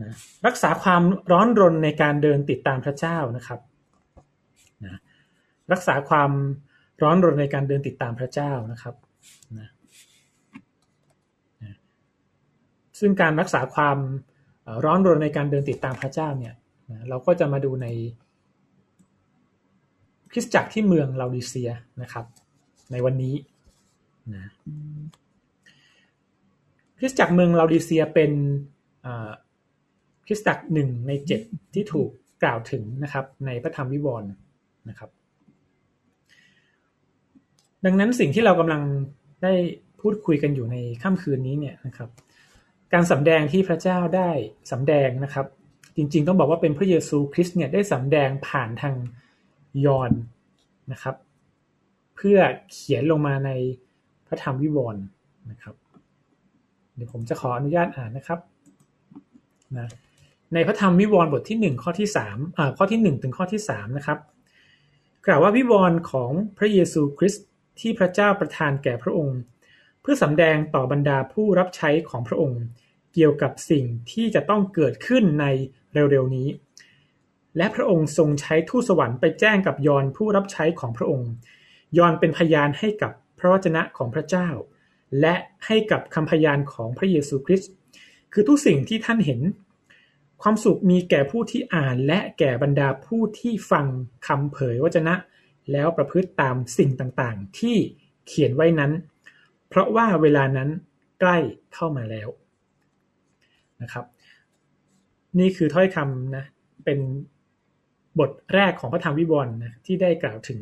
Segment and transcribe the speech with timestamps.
[0.00, 0.12] นะ
[0.46, 3.60] รักษาความร้อนรนในการเดินติดตามพระเจ้านะครับ
[4.84, 4.94] นะ
[5.72, 6.30] รักษาความ
[7.02, 8.94] ร้อนรนในการเดินติดตามพระเจ้านะครับ
[9.58, 9.68] นะ
[11.62, 11.74] นะ
[12.98, 13.98] ซึ่งการรักษาความ
[14.84, 16.54] ร้อนรนในการเดินติดตามพระเจ้าเนี่ย
[16.90, 17.86] นะเราก็จะมาดูใน
[20.32, 21.70] คริสตจักรที่เมืองลาดิเซีย
[22.02, 22.26] นะครับ
[22.92, 23.34] ในวันนี้
[24.34, 24.44] นะ
[26.98, 28.32] คริสตจักรเมืองลาดิเซียเป็น
[30.32, 31.40] คริสตจักรหนึ่งในเจ็ด
[31.74, 32.10] ที่ถูก
[32.42, 34.30] กล่าวถึงนะครับ ในพระธรรมวิวรณ์
[34.88, 35.10] นะครับ
[37.84, 38.82] ดังนั้นสิ่งที่เรากำลัง
[39.42, 39.54] ได้
[40.00, 42.08] พูดคุยกันอยู่ในค่ำคืนนี้เนี่ยนะครับ
[42.92, 44.30] การสำแดงที่พระเจ้าได้
[44.72, 45.46] สำแดงนะครับ
[45.96, 48.94] จริงๆ ต้องบอกว่าเป็นพระเยซูคริสต์เนี่ยได้สำแดงผ่านทาง
[49.84, 50.12] ยอน
[50.92, 51.16] นะครับ
[52.16, 52.38] เพื่อ
[52.70, 53.50] เขียนลงมาใน
[54.28, 55.02] พระธรรมวิวรณ์
[55.50, 55.74] นะครับ
[56.94, 58.40] เดี๋ยวผมจะขออนุญาตอ่านนะครับ
[59.78, 59.88] นะ
[60.54, 64.18] ในพระธรรมวิวรณ์บทที่หนึ่งข้อที่สามอ่าข้อที่หนึ่งถึงข้อที่สามนะครับ
[65.26, 67.44] กล่าวว่าวิวรณ์ของพระเยซูคริสต์
[67.80, 69.38] ที่พระเจ้าประทานแก่พระองค์
[70.00, 72.62] เพื่อสำแดงต่อบรรดาผู้รับใช้ของพระองค์
[73.14, 75.46] เกี่ยวกับสิ่งที่จะต้องเกิดขึ้นใน
[75.92, 76.48] เร็วๆนี้
[77.56, 81.30] และพระองค์ทรงใช้ทูตสวรรค์ไปแจ้งกับยอนผู้รับใช้ของพระองค์
[81.98, 84.48] ยอนเป็นพยานให้กับพระวจนะของพระเจ้า
[85.20, 85.34] และ
[85.66, 87.72] ให้กับคำพยานของพระเยซูคริสต์
[88.32, 89.40] คือทุกสิ่งที่ท่านเห็น
[90.42, 93.86] ความสุขมีแก่ผู้ที่อ่านและแก่บรรดาผู้ที่ฟัง
[94.26, 95.14] คำเผยวจนะ
[95.72, 97.76] แล้วประพฤติตามสิ่งต่างๆ ที่
[98.26, 98.92] เขียนไว้นั้น
[99.68, 100.68] เพราะว่าเวลานั้น
[101.20, 101.38] ใกล้
[101.74, 102.28] เข้ามาแล้ว
[103.82, 104.04] นะครับ
[105.38, 106.44] นี่คือถ้อยคำนะ
[106.84, 106.98] เป็น
[108.20, 110.60] บทแรกของพระธรรมวิวรณ์นะที่ได้กล่าวถึง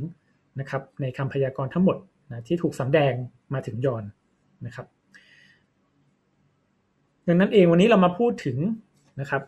[0.61, 1.97] นะครับในคำพยากรณ์ทั้งหมด
[2.31, 3.13] นะที่ถูกสำแดง
[3.55, 4.05] มาถึงยอน
[4.67, 4.87] นะครับ
[7.27, 8.59] ดังนั้นเองวันนี้เรามาพูดถึง
[9.21, 9.43] นะครับ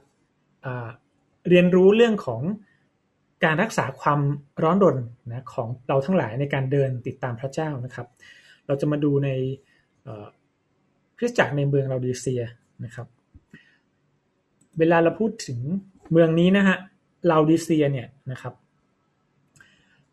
[1.49, 2.43] เรียนรู้เรื่องของ
[3.45, 4.21] การรักษาความ
[4.63, 4.97] ร้อนรน
[5.29, 8.07] นะของเราทั้งหลายในการเดินติดตามพระเจ้านะครับ
[8.67, 9.29] เราจะมาดูใน
[11.19, 12.43] คริสตจักรในเมืองลาดิเซีย
[12.85, 13.07] นะครับ
[14.79, 15.59] เวลาเราพูดถึง
[16.13, 16.77] เมืองนี้นะฮะ
[17.31, 18.55] ลาดิเซียเนี่ยนะครับ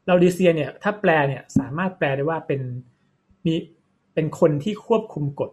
[0.08, 2.62] ลาดิเซียเนี่ยถ้าแปลเนี่ยสามารถแปลได้ว่าเป็น
[3.46, 3.54] มี
[4.14, 5.52] เป็นคนที่ควบคุมกฎ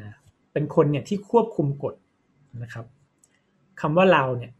[0.00, 0.16] นะ
[0.52, 1.94] เป็นคนเนี่ยที่ควบคุมกฎ
[2.62, 2.86] นะครับ
[3.80, 4.52] คำว่าลาวเนี่ย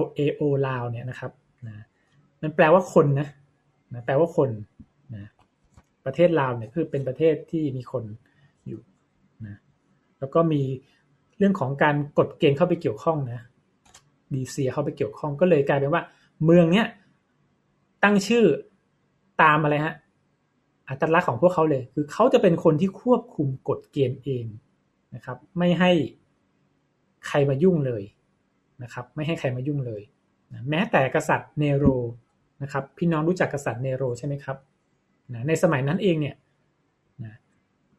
[0.00, 1.32] L A O ลาวเนี่ยนะครับ
[1.66, 1.84] นะ
[2.40, 3.28] มันแปลว่าคนนะ
[3.94, 4.50] นะแปลว่าคน
[5.14, 5.24] นะ
[6.06, 8.04] ประเทศลาวเนี่ยคือเป็นประเทศที่มีคน
[8.66, 8.80] อยู่
[9.46, 9.56] นะ
[10.18, 10.62] แล้วก็มี
[11.38, 13.40] เรื่องของการกฎเกณฑ์เข้าไปเกี่ยวข้องนะ
[14.34, 16.02] ดีเซียเข้าไปเกี่ยวข้องก็เลยกลายเป็นว่า
[16.44, 16.86] เมืองเนี้ย
[18.04, 18.44] ตั้งชื่อ
[19.42, 19.94] ตามอะไรฮะ
[20.88, 24.44] อัตลักษณ์ของพวกเขาเลย คือเขาจะเป็นคนที่ควบคุมกฎเกณฑ์เอง
[25.14, 25.90] นะครับ ไม่ให้
[27.26, 28.02] ใครมายุ่งเลย
[28.82, 30.02] นะครับไม่ให้ใครมายุ่งเลย
[30.52, 31.86] นะแม้แต่กษัตริย์เนโร
[32.62, 34.56] นะครับพี่น้องรู้จักกษัตริย์เนโรใช่ไหมครับ
[35.34, 36.36] นะในสมัยนั้นเองเนี่ย
[37.24, 37.34] นะ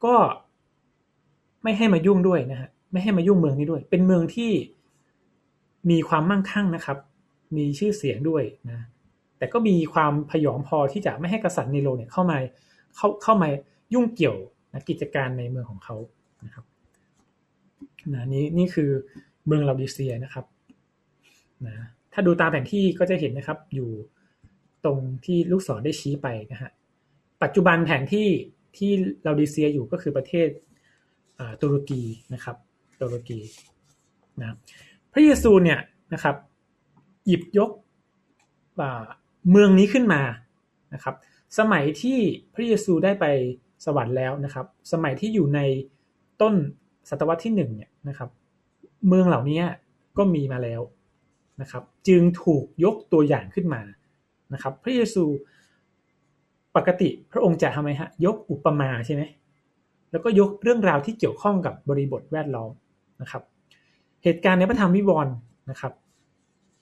[0.03, 0.15] ก็
[1.63, 4.51] ไม่ให้มายุ่งด้วยนะฮะไม่ให้มายุ่งเมืองนี้ด้วย เป็นเมืองที่
[5.89, 6.97] มีความมั่งคั่งนะครับ
[7.57, 8.79] มีชื่อเสียงด้วยนะ
[9.37, 12.37] แต่ก็มีความพยองพอที่จะไม่ให้กษัตริย์เนโรเนี่ยเข้ามา
[12.95, 13.49] เข้าเข้ามา
[13.93, 14.37] ยุ่งเกี่ยว
[14.73, 15.95] นะกิจการในเมืองของเขา
[16.45, 16.65] นะครับ
[18.13, 18.89] นะนี่นี่คือ
[19.45, 20.45] เมืองลาดิเซียนะครับ
[21.67, 21.75] นะ
[22.13, 23.89] ถ้าดูตามแผนที่ก็จะเห็นนะครับ อยู่
[24.85, 26.71] ตรงที่ลูกศรได้ชี้ไปนะฮะ
[27.43, 28.27] ปัจจุบันแผนที่
[28.77, 28.91] ที่
[29.23, 30.47] เราดีเซียอยู่ก็คือประเทศ
[31.61, 32.01] ตุรกี
[32.33, 32.55] นะครับ
[33.01, 33.39] ตุรกี
[34.39, 34.55] นะ
[35.13, 35.79] พระเยซูเนี่ย
[36.13, 36.35] นะครับ
[37.27, 37.69] หยิบยก
[39.51, 40.21] เมืองนี้ขึ้นมา
[40.93, 41.15] นะครับ
[41.59, 42.19] สมัยที่
[42.53, 43.25] พระเยซูได้ไป
[43.85, 45.59] สวรรค์แล้วนะครับ สมัยที่อยู่ใน
[46.41, 46.55] ต้น
[47.09, 48.29] ศตวรรษที่หนึ่งเนี่ยนะครับ
[49.07, 49.61] เมืองเหล่านี้
[50.17, 50.81] ก็มีมาแล้ว
[51.61, 53.81] นะครับจึงถูกยกตัวอย่างขึ้นมา
[54.53, 55.23] นะครับพระเยซู
[56.75, 59.23] ปกติพระองค์จะทำไมฮะยกอุปมาใช่ไหม
[60.11, 62.71] แล้วก็ยกเรื่องราวที่เกี่ยวข้องกับบริบทแวดล้อม
[63.21, 63.43] นะครับ
[64.23, 65.33] เหตุการณ์ในพระธรรมวิวรณ์
[65.69, 65.93] นะครับ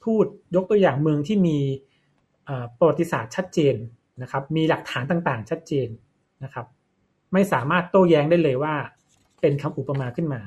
[0.03, 1.57] พูดยกตัวอย่างเมืองที่มี
[2.77, 3.75] ประวัติศาสตร์ชัดเจน
[4.21, 5.87] นะครับ มีหลักฐานต่างๆ ชัดเจน
[6.43, 6.65] นะครับ
[7.33, 8.73] ไม่สามารถโต้แย้งได้เลยว่า
[9.41, 10.41] เป็นคำอุปมาขึ้นมา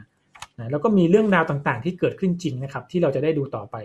[0.58, 3.76] นะแล้วก็มีเรื่องราวต่างๆ ที่เกิดขึ้นจริงนะครับ ที่เราจะได้ดูต่อไป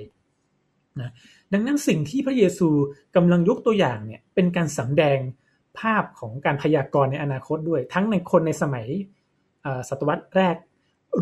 [1.02, 1.12] นะ
[1.54, 2.70] ดังนั้นสิ่งที่พระเยซู
[3.16, 5.20] กำลังยกตัวอย่างเนี่ยเป็นการสำแดง
[5.80, 8.88] ภาพของการพยากรณ์ในอนาคตด้วย ทั้งในคนในสมัย
[9.90, 10.56] ศตวรรษแรก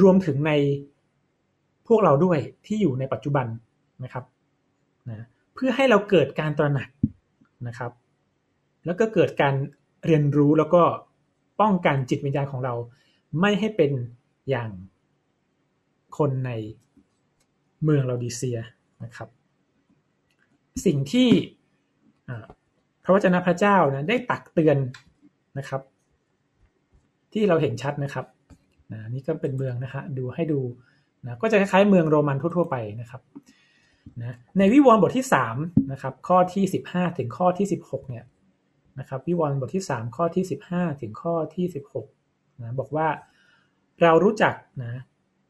[0.02, 0.52] รวมถึงใน
[1.88, 3.48] พวกเราด้วยที่อยู่ในปัจจุบัน
[4.04, 4.26] นะครับ
[5.10, 6.90] นะเพื่อให้เราเกิดการตระหนัก
[7.68, 7.92] นะครับ
[8.86, 9.56] แล้วก็เกิดการ
[10.06, 10.84] เรียนรู้แล้วก็
[11.62, 12.74] ป้องกันจิตวิญญาณของเรา
[13.42, 13.92] ไม่ให้เป็น
[14.50, 14.70] อย่าง
[16.18, 16.52] คนใน
[17.84, 18.60] เมืองลาดิเซีย
[19.04, 19.30] นะครับ
[20.86, 21.30] สิ่งที่
[23.04, 24.78] พระวจนะพระเจ้านะได้ตักเตือน
[25.58, 25.82] นะครับ
[27.34, 28.26] ที่เราเห็นชัดนะครับ
[28.92, 30.62] นะนี่ก็เป็นเมืองนะฮะดูให้ดู
[31.24, 33.22] นะก็จะคล้ายๆเมืองโรมันทั่วๆไปนะครับ
[34.22, 35.26] นะในวิวรณ์บทที่
[35.58, 38.26] 3นะครับข้อที่ 15 ถึงข้อที่ 16เนี่ย
[39.00, 40.44] นะครับวิวรณ์บทที่ 3 ข้อที่
[40.74, 41.66] 15 ถึงข้อที่
[42.14, 43.08] 16นะบอกว่า
[44.02, 45.02] เรารู้จักนะ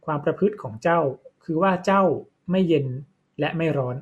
[0.06, 1.00] ความประพฤติของเจ้า
[1.45, 2.04] คือว่าเจ้า
[2.51, 2.86] ไม่เย็น
[3.39, 3.95] และไม่ร้อน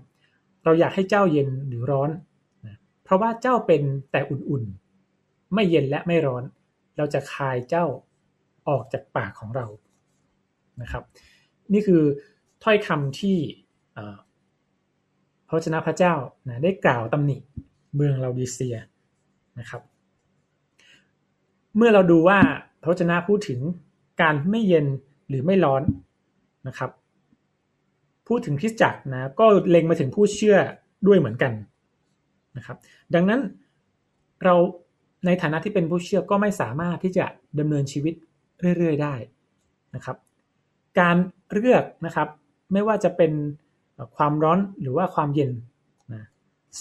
[0.64, 2.10] เราอยากให้เจ้าเย็นหรือร้อน
[2.66, 3.82] นะเพราะว่าเจ้าเป็น
[4.12, 6.44] แต่อุ่นๆ ไม่เย็นและไม่ร้อน
[6.98, 7.86] เราจะคายเจ้า
[8.70, 9.66] ออกจากปากของเรา
[10.82, 11.04] นะครับ
[11.74, 12.04] นี่คือ
[12.64, 13.38] ถ้อยคำที่
[15.48, 16.14] พระชนะพระเจ้า
[16.48, 17.38] นะได้กล่าวตำหนิ
[17.96, 18.78] เมืองลาดิเซีย
[19.60, 19.82] นะครับ
[21.76, 22.40] เมื่อเราดูว่า
[22.82, 23.60] พระชนะพูดถึง
[24.22, 24.86] การไม่เย็น
[25.30, 25.84] หรือไม่ร้อน
[26.68, 26.92] นะครับ
[28.28, 30.58] พูดถึงคริสตจักรนะก็เล็งมาถึงผู้เชื่อ
[31.08, 31.52] ด้วยเหมือนกัน
[32.58, 32.78] นะครับ
[33.16, 33.42] ดังนั้น
[34.44, 34.56] เรา
[35.26, 37.26] ในฐานะที่เป็นผู้เชื่อก็ไม่สามารถที่จะ
[37.60, 38.14] ดำเนินชีวิต
[38.78, 39.16] เรื่อยๆได้
[39.96, 40.18] นะครับ
[41.00, 41.18] การ
[41.52, 42.28] เลือกนะครับ
[42.74, 43.32] ไม่ว่าจะเป็น
[44.16, 45.52] ความร้อนหรือว่าความเย็น
[46.14, 46.24] นะ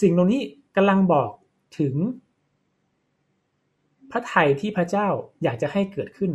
[0.00, 0.42] สิ่งตรงนี้
[0.76, 1.30] กำลังบอก
[1.78, 1.94] ถึง
[4.10, 5.08] พระไทยที่พระเจ้า
[5.42, 6.32] อยากจะให้เกิดขึ้น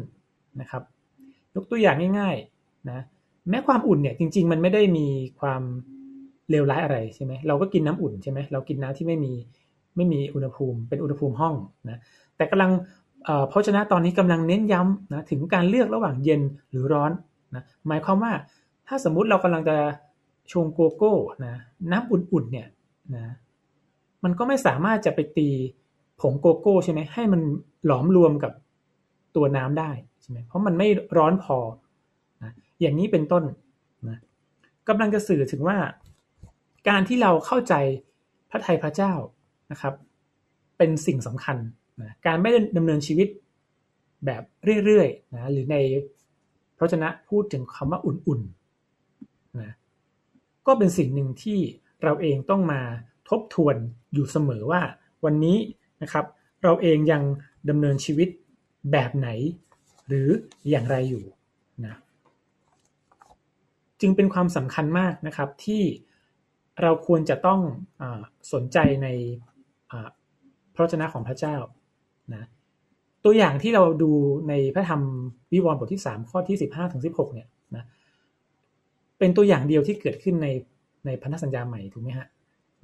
[0.62, 0.84] นะครับ
[1.56, 3.00] ยกตัวอย่างง่ายๆนะ
[3.50, 5.08] แม้ความอุ่นเนี่ยจริง ๆ มันไม่ได้มี
[5.40, 5.62] ความ
[6.50, 9.34] เลวร้ายอะไรใช่ไหมเราก็กินน้ำอุ่นใช่ไหมเรากินน้ำที่ไม่มี
[9.96, 11.56] ไม่มีอุณหภูมิเป็นอุณหภูมิห้อง
[11.90, 12.00] นะ
[12.38, 12.72] แต่กำลัง
[13.50, 17.12] เพราะฉะนั้นตอนนี้กำลังเน้นย้ำนะถึงการเลือกระหว่างเย็นหรือร้อน
[17.56, 18.32] นะหมายความว่า
[18.88, 19.78] ถ้าสมมุติเรากำลังจะ
[20.52, 21.14] ชงโกโก้
[21.46, 21.56] นะ
[21.92, 22.68] น้ำอุ่นๆเนี่ย
[23.16, 23.26] นะ
[24.24, 25.50] มันก็ไม่สามารถจะไปตี
[26.22, 27.42] ผงโกโก้ใช่ไหมให้มัน
[27.86, 28.52] หลอมรวมกับ
[29.36, 29.92] ตัวน้ำได้
[30.22, 31.58] ใช่ไหมเพราะมันไม่ร้อนพอ
[32.82, 33.44] อย่างนี้เป็นต้น
[34.10, 34.18] นะ
[34.88, 35.78] กำลังจะสื่อถึงว่า
[36.90, 37.74] การที่เราเข้าใจ
[38.50, 39.14] พระไทยพระเจ้า
[39.72, 39.94] นะครับ
[40.78, 41.58] เป็นสิ่งสำคัญ
[42.02, 43.28] นะการไม่ดำเนินชีวิต
[44.26, 44.44] แบบ
[44.86, 45.78] เรื่อยๆนะหรือใน
[46.78, 49.74] พระชนะพูดถึงคำว่าอุ่นๆนะ
[50.68, 51.60] ก็เป็นสิ่งหนึ่งที่
[52.04, 52.82] เราเองต้องมา
[53.30, 53.76] ทบทวน
[54.14, 54.82] อยู่เสมอว่า
[55.26, 55.58] วันนี้
[56.02, 56.26] นะครับ
[56.64, 57.24] เราเองยัง
[57.70, 58.30] ดำเนินชีวิต
[58.92, 59.30] แบบไหน
[60.08, 60.28] หรือ
[60.70, 61.24] อย่างไรอยู่
[64.02, 65.84] จึงเป็นความสำคัญมากนะครับที่
[66.82, 67.62] เราควรจะต้อง
[68.02, 68.04] อ
[68.54, 69.08] สนใจใน
[70.74, 71.56] พระชนะของพระเจ้า
[72.34, 72.44] นะ
[73.24, 74.12] ตัวอย่างที่เราดู
[74.50, 75.02] ในพระธรรม
[75.54, 77.84] วิวรณ์บทที่สามข้อที่สิบห้าถึงสิบหกเนี่ยนะ
[79.20, 80.48] เป็นตัวอย่างเดียวที่เกิดขึ้นใน
[81.06, 82.28] ในพันธสัญญาใหม่ถูกไหมฮะ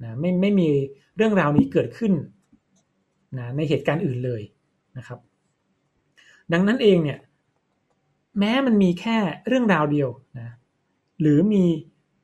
[0.02, 0.68] นะไม่ไม่มี
[1.16, 2.12] เรื่องราวนี้เกิดขึ้น
[3.38, 4.42] นะในเหตุการณ์อื่นเลย
[4.98, 5.18] นะครับ
[6.52, 7.18] ดังนั้นเองเนี่ย
[8.38, 9.16] แม้มันมีแค่
[9.48, 10.08] เรื่องราวเดียว
[10.38, 10.48] นะ
[11.20, 11.64] หรือมี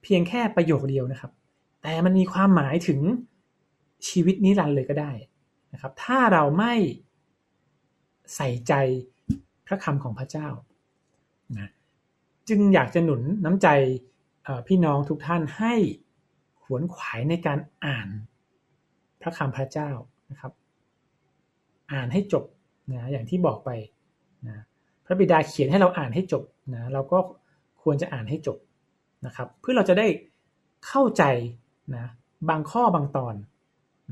[0.02, 1.32] เพียงแค่ประโยคเดียวนะครับ
[1.82, 3.00] แต่มันมีความหมายถึง
[4.08, 5.12] ชีวิตนิรันดร์เลยก็ได้
[5.72, 6.74] นะครับ ถ้าเราไม่
[8.36, 8.72] ใส่ใจ
[9.66, 10.48] พระคำของพระเจ้า
[11.58, 11.70] นะ
[12.48, 13.68] จึงอยากจะหนุนน้ำใจ
[14.68, 15.74] พี่น้องทุกท่านให้
[16.62, 18.08] ขวนขวายในการอ่าน
[19.22, 19.90] พระคำพระเจ้า
[20.30, 20.52] นะครับ
[21.92, 22.44] อ่านให้จบ
[22.92, 23.70] นะอย่างที่บอกไป
[24.48, 24.64] นะ
[25.04, 26.44] พระบิดาเขียนให้เราอ่านให้จบ
[26.74, 27.18] นะเราก็
[27.82, 28.58] ควรจะอ่านให้จบ
[29.26, 30.06] นะครับ เพื่อเราจะได้
[30.86, 31.22] เข้าใจ
[31.96, 32.06] นะ
[32.48, 33.34] บางข้อบางตอน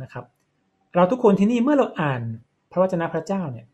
[0.03, 0.25] นะครับ
[0.95, 2.23] เราทุกคนที่นี่เมื่อเราอ่าน
[2.71, 3.67] พระวจนะพระเจ้าเนี่ย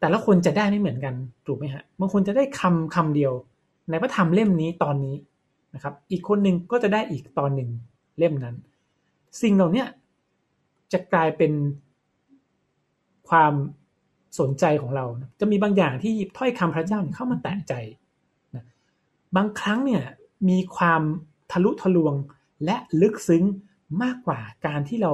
[0.00, 1.14] แต่ละคนจะได้ไม่เหมือนกัน
[1.46, 3.32] ถูกไหมฮะบางคนจะได้คำคำเดียว
[3.90, 5.16] ในพระธรรมเล่มนี้ตอนนี้
[5.74, 7.70] นะครับ อีกคนหนึ่งก็จะได้อีกตอนหนึ่ง
[8.18, 8.56] เล่มนั้น
[9.42, 9.84] สิ่งเหล่านี้
[10.92, 11.52] จะกลายเป็น
[13.28, 13.52] ความ
[14.38, 15.04] สนใจของเรา
[15.40, 17.74] จะมีบางอย่างที่ถ้อยคำพระเจ้าเข้ามาแตะใจ
[19.36, 20.04] บางครั้งเนี่ย
[20.48, 21.02] มีความ
[21.52, 22.14] ทะลุทะลวง
[22.64, 23.44] และลึกซึ้ง
[24.02, 25.12] มากกว่าการที่เรา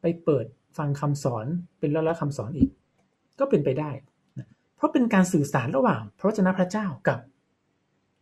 [0.00, 0.46] ไปเปิด
[0.78, 1.46] ฟังคำสอน
[1.78, 2.70] เป็นร้อยๆคำสอนอีก
[3.38, 3.90] ก็เป็นไปได้
[4.76, 7.18] เพราะเป็นการสื่อสารระหว่าง พระวจนะพระเจ้ากับ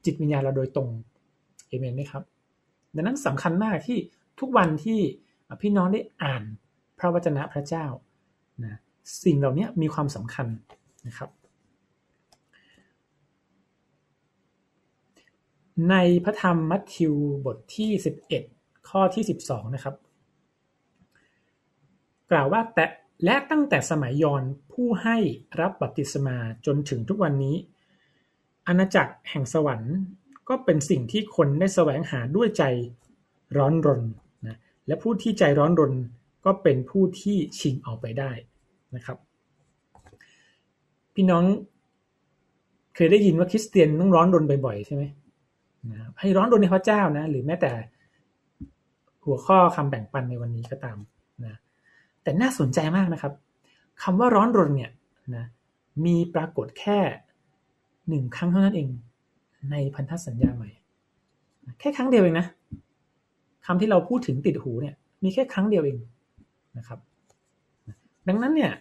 [0.05, 0.89] จิตวิญญาณเราโดยตรง
[1.69, 2.23] เอเมนไหมครับ
[2.95, 3.99] ดังนั้นสำคัญมากที่
[4.41, 4.99] ทุกวันที่
[5.63, 6.43] พี่น้องได้อ่าน
[6.99, 7.87] พระวจนะพระเจ้า
[8.65, 8.79] นะ
[9.25, 10.47] สิ่งเหล่านี้มีความสำคัญ
[11.07, 11.31] นะครับ
[15.91, 17.15] ในพระธรรมมัทธิว
[17.47, 17.91] บทที่
[18.41, 19.95] 11 ข้อที่ 12 นะครับ
[22.31, 22.87] กล่าวว่าแต่
[23.25, 24.43] และตั้งแต่สมัยยอน
[24.73, 25.17] ผู้ให้
[25.61, 27.57] รับบัพติศมาจนถึงทุกวันนี้
[28.67, 29.97] อาณาจักรแห่งสวรรค์
[30.49, 32.65] ก็เป็นสิ่งที่คนได้แสวงหาด้วยใจ
[33.57, 34.03] ร้อนรน
[34.47, 35.93] นะและผู้ที่ใจร้อนรน
[36.45, 38.31] ก็เป็นผู้ที่ชิงเอาไปได้
[38.95, 39.19] นะครับ
[41.15, 41.45] พี่น้อง
[42.95, 45.05] เคยได้ยินว่าคริสเตียนต้องร้อนรนบ่อยๆใช่ไหม
[45.91, 47.73] นะให้ร้อนรนในพระเจ้านะ หรือแม้แต่
[49.25, 50.99] หัวข้อคำแบ่งปันในวันนี้ก็ตาม
[51.45, 51.55] นะ
[52.23, 53.33] แต่น่าสนใจมากนะครับ
[54.03, 54.91] คำว่าร้อนรนเนี่ย
[55.37, 55.45] นะ
[56.05, 56.99] มีปรากฏแค่
[58.09, 58.89] หนึ่งครั้งเท่านั้นเอง
[59.71, 60.71] ในพันธสัญญาใหม่
[61.81, 62.47] แค่ครั้งเดียวเองนะ
[63.67, 65.99] คำที่เราพูดถึงติดหูเนี่ย มีแค่ครั้งเดียวเอง
[66.79, 66.99] นะครับ
[68.29, 68.73] ดังนั้นเนี่ย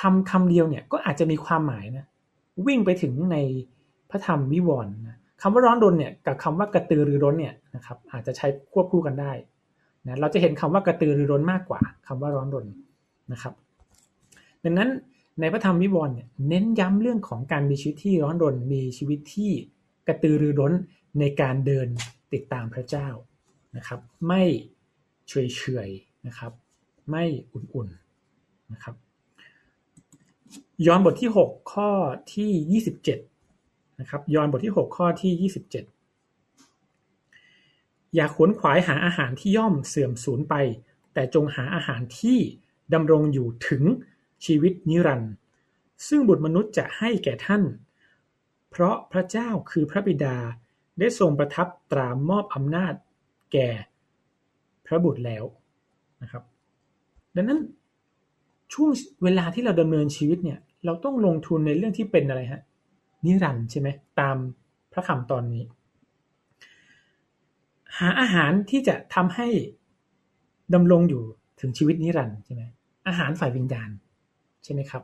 [0.00, 2.06] คำคำเดียวเนี่ยก็อาจจะมีความหมายนะ
[2.66, 3.36] วิ่งไปถึงใน
[4.10, 4.94] พระธรรมวิวรณ์
[5.42, 9.32] คำว่าร้อนรนเนี่ยกับคำว่ากระตือรือร้นเนี่ยนะครับอาจจะใช้ควบคู่กันได้
[10.06, 12.66] นะเราจะเห็นคำว่ากระตือรือร้นมากกว่าคำว่าร้อนรน
[13.32, 13.54] นะครับ
[14.64, 14.90] ดังนั้น
[15.40, 19.50] ในพระธรรมวิวรณ์เนี่ยเน้นย้ำเรื่องของการมีชีวิตที่ร้อนรนมีชีวิตที่
[20.08, 20.72] กระตือรือร้น
[21.20, 21.88] ในการเดิน
[22.32, 23.08] ติดตามพระเจ้า
[23.76, 24.42] นะครับ ไม่
[25.28, 25.34] เฉ
[25.86, 26.52] ยๆนะครับ
[27.10, 28.94] ไม่อุ่นๆนะครับ
[30.86, 31.90] ย้อนบทที่ 6 ข้อ
[32.34, 33.35] ที่ 27
[34.00, 35.70] นะครับยอห์นบทที่ 6 ข้อที่ 27
[38.14, 40.54] อย่าขวนขวายหาอาหารที่ย่อมเสื่อมสูญไป
[41.14, 42.38] แต่จงหาอาหารที่
[42.94, 43.82] ดำรงอยู่ถึง
[44.44, 45.32] ชีวิตนิรันดร์
[46.08, 47.62] ซึ่งบุตรมนุษย์จะให้แก่ท่าน
[48.70, 50.36] เพราะพระเจ้าคือพระบิดา
[50.98, 52.94] ได้ทรงประทับตรามอบอำนาจ
[53.52, 53.68] แก่
[54.86, 55.44] พระบุตรแล้ว
[56.22, 56.42] นะครับ
[57.36, 57.60] ดังนั้น
[58.72, 58.90] ช่วง
[59.24, 62.62] เวลาที่เราดำเนินชีวิตเนี่ย เราต้องลงทุนในเรื่องที่เป็นอะไรฮะ
[63.26, 63.88] นิรันด์ใช่ไหม
[64.20, 64.36] ตาม
[64.92, 65.64] พระคำตอนนี้
[67.98, 69.48] หาอาหารที่จะทำให้
[70.74, 71.22] ดำรงอยู่
[71.60, 72.62] ถึงชีวิตนิรันด์ใช่ไหม
[73.06, 73.90] อาหารฝ่ายวิญญาณ
[74.64, 75.02] ใช่ไหมครับ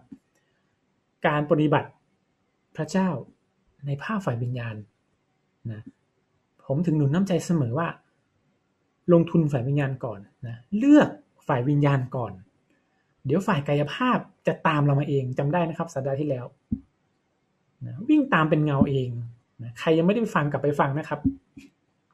[1.27, 1.91] การปฏิบัติ
[2.77, 3.09] พระเจ้า
[3.87, 4.75] ในภาพฝ่ายวิญญาณ
[5.73, 5.83] นะ
[6.67, 7.89] ผมถึงหนุนน้ำใจเสมอว่า
[9.13, 11.09] ลงทุนฝ่ายวิญญาณก่อนนะเลือก
[11.49, 12.33] ฝ่ายวิญญาณก่อน
[13.27, 16.47] เดี๋ยวฝ่ายกายภาพจะตามเรามาเองจำได้นะครับสัปดาห์ที่แล้ว
[17.87, 19.09] นะวิ่งตามเป็นเงาเอง
[19.63, 21.21] นะใครยังไม่ได้ไปฟังกลับไปฟังนะครับ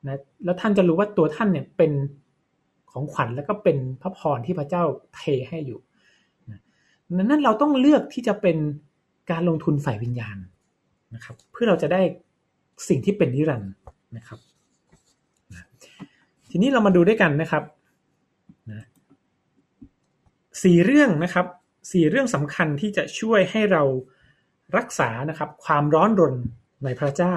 [0.06, 1.92] นะแล้วท่านจะรู้ว่าตัวท่านเนี่ยเป็น
[2.90, 4.82] ของขวัญแล้วก็เป็นพระพรที่พระเจ้า
[5.16, 5.80] เทให้อยู่
[6.50, 6.60] นะ
[7.14, 8.56] นั้นเราต้องเลือกที่จะเป็น
[9.30, 10.36] การลงทุนฝ่ายวิญญาณ
[11.14, 12.00] นะครับ เพื่อเราจะได้
[12.88, 13.72] สิ่งที่เป็นนิรันดร์
[14.16, 14.38] นะครับ
[16.50, 17.62] ทีนี้เรามาดูด้วยกันนะครับ
[18.70, 18.82] นะ
[20.62, 21.46] สี่เรื่องนะครับ
[21.92, 23.82] สี่เรื่องสำคัญที่จะช่วยให้เรา
[24.76, 26.34] รักษานะครับความร้อนรน
[26.84, 27.34] ในพระเจ้า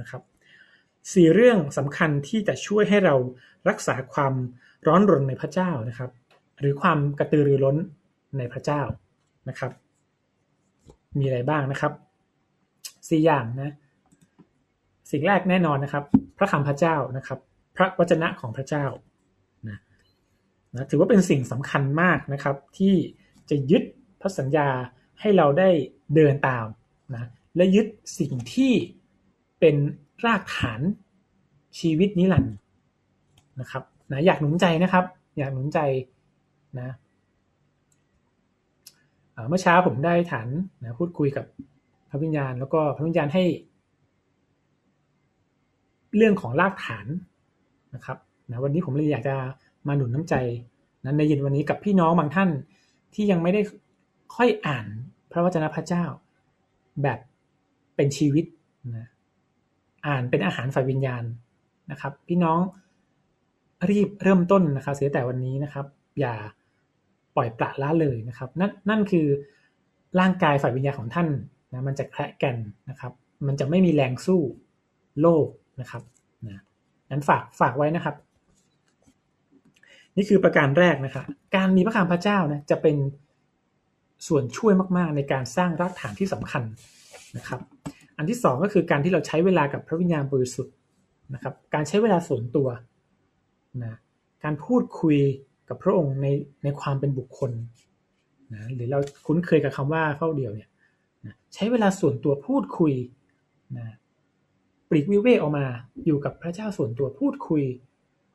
[0.00, 0.22] นะครับ
[1.12, 3.14] สี่เรื่องสำคัญที่จะช่วยให้เรา
[3.68, 4.34] รักษาความ
[4.86, 6.10] ร้อนรนในพระเจ้านะครับ
[6.60, 7.76] หรือความกระตือรือร้น
[8.38, 8.82] ในพระเจ้า
[9.48, 9.72] นะครับ
[11.18, 11.92] มีอะไรบ้างนะครับ
[13.08, 13.74] สี่อย่างนะ
[15.10, 16.04] สิ่งแรกแน่นอนนะครับ
[16.38, 17.38] พระคำพระเจ้านะครับ
[17.76, 18.84] พระวจนะของพระเจ้า
[19.68, 19.78] นะ
[20.90, 22.94] ถือว่าเป็นสิ่งสำคัญมากนะครับ ที่
[23.50, 23.82] จะยึด
[24.20, 24.68] พระสัญญา
[25.20, 25.70] ให้เราได้
[26.14, 26.66] เดินตาม
[27.14, 27.86] นะและยึด
[28.18, 28.72] สิ่งที่
[29.60, 29.76] เป็น
[30.26, 30.80] รากฐาน
[31.78, 32.54] ชีวิตนิรันดร์
[33.60, 35.04] นะครับนะอยากหนุนใจนะครับ
[35.38, 35.78] อยากหนุนใจ
[36.78, 36.88] นะ
[39.48, 40.48] เมื่อเช้าผมได้ฐาน
[40.82, 41.44] นะพูดคุยกับ
[42.10, 43.44] พระวิญญาณ แล้วก็พระวิญญาณให้
[46.16, 47.06] เรื่องของรากฐาน
[47.94, 48.18] นะครับ
[48.50, 49.36] นะวันนี้ผมเลยอยากจะ
[49.86, 50.34] มาหนุนน้ำใจ
[51.04, 52.50] นั้นในเย็นวันนี้กับพี่น้องบางท่าน
[53.14, 53.60] ที่ยังไม่ได้
[54.36, 54.86] ค่อยอ่าน
[55.34, 56.04] ระวจนะพระเจ้า
[57.02, 57.18] แบบ
[57.96, 58.44] เป็นชีวิต
[58.96, 59.08] นะ
[60.06, 61.24] อ่านเป็นอาหารฝ่ายวิญญาณ
[61.90, 62.60] นะครับ พี่น้อง
[63.90, 65.86] รีบเริ่มต้นนะครับเสียแต่วันนี้นะครับ
[66.20, 66.34] อย่า
[67.36, 69.26] ปล่อยปละละเลยนะครับ นั่นนั่นคือ
[70.20, 71.28] ร่างกายฝ่ายวิญญาณของท่าน
[71.72, 72.56] นะมันจะแคระกัน
[72.90, 73.12] นะครับ
[73.46, 74.40] มันจะไม่มีแรงสู้
[75.20, 75.46] โลก
[75.80, 76.02] นะครับ
[76.46, 76.62] นะ
[77.10, 78.16] นั้นฝากฝากไว้นะครับ
[80.16, 81.24] นี่คือประการแรกนะครับ
[81.56, 82.96] การมีพระคำพระเจ้านะจะเป็น
[84.26, 86.62] ส่วนช่วยมาก ๆ ในการสร้างรากฐานที่สำคัญ
[87.36, 87.60] นะครับ
[88.16, 90.74] อันที่สองก็คือการที่เราใช้เวลากับพระวิญญาณบริสุทธิ์
[91.34, 92.68] นะครับ การใช้เวลาส่วนตัว
[93.84, 93.94] นะ
[94.44, 95.18] การพูดคุย
[95.68, 96.26] กับพระองค์ใน
[96.64, 97.52] ในความเป็นบุคคล
[98.54, 100.70] นะหรือเราคุ้นเคยกับคำว่าเฝ้าเดียวเนี่ย
[101.26, 102.92] นะใช้เวลาส่วนตัวพูดคุย
[103.78, 103.88] นะ
[104.88, 105.66] ปลีกวิเวกออกมา
[106.06, 107.62] อยู่กับพระเจ้าส่วนตัวพูดคุย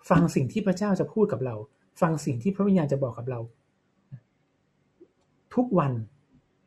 [0.10, 1.56] ฟังสิ่งที่พระเจ้าจะพูดกับเรา
[2.02, 3.40] ฟังสิ่งที่พระวิญญาณจะบอกกับเรา
[5.60, 5.94] ทุกวัน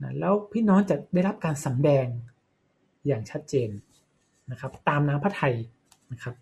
[0.03, 2.07] นะแล้วพี่น้องจะได้รับการสำแดง
[3.07, 3.71] อย่างชัดเจน
[4.51, 5.55] นะครับ ตามน้ำพระทัย
[6.13, 6.35] นะครับ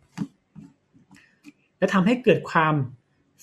[1.78, 2.74] และทำให้เกิดความ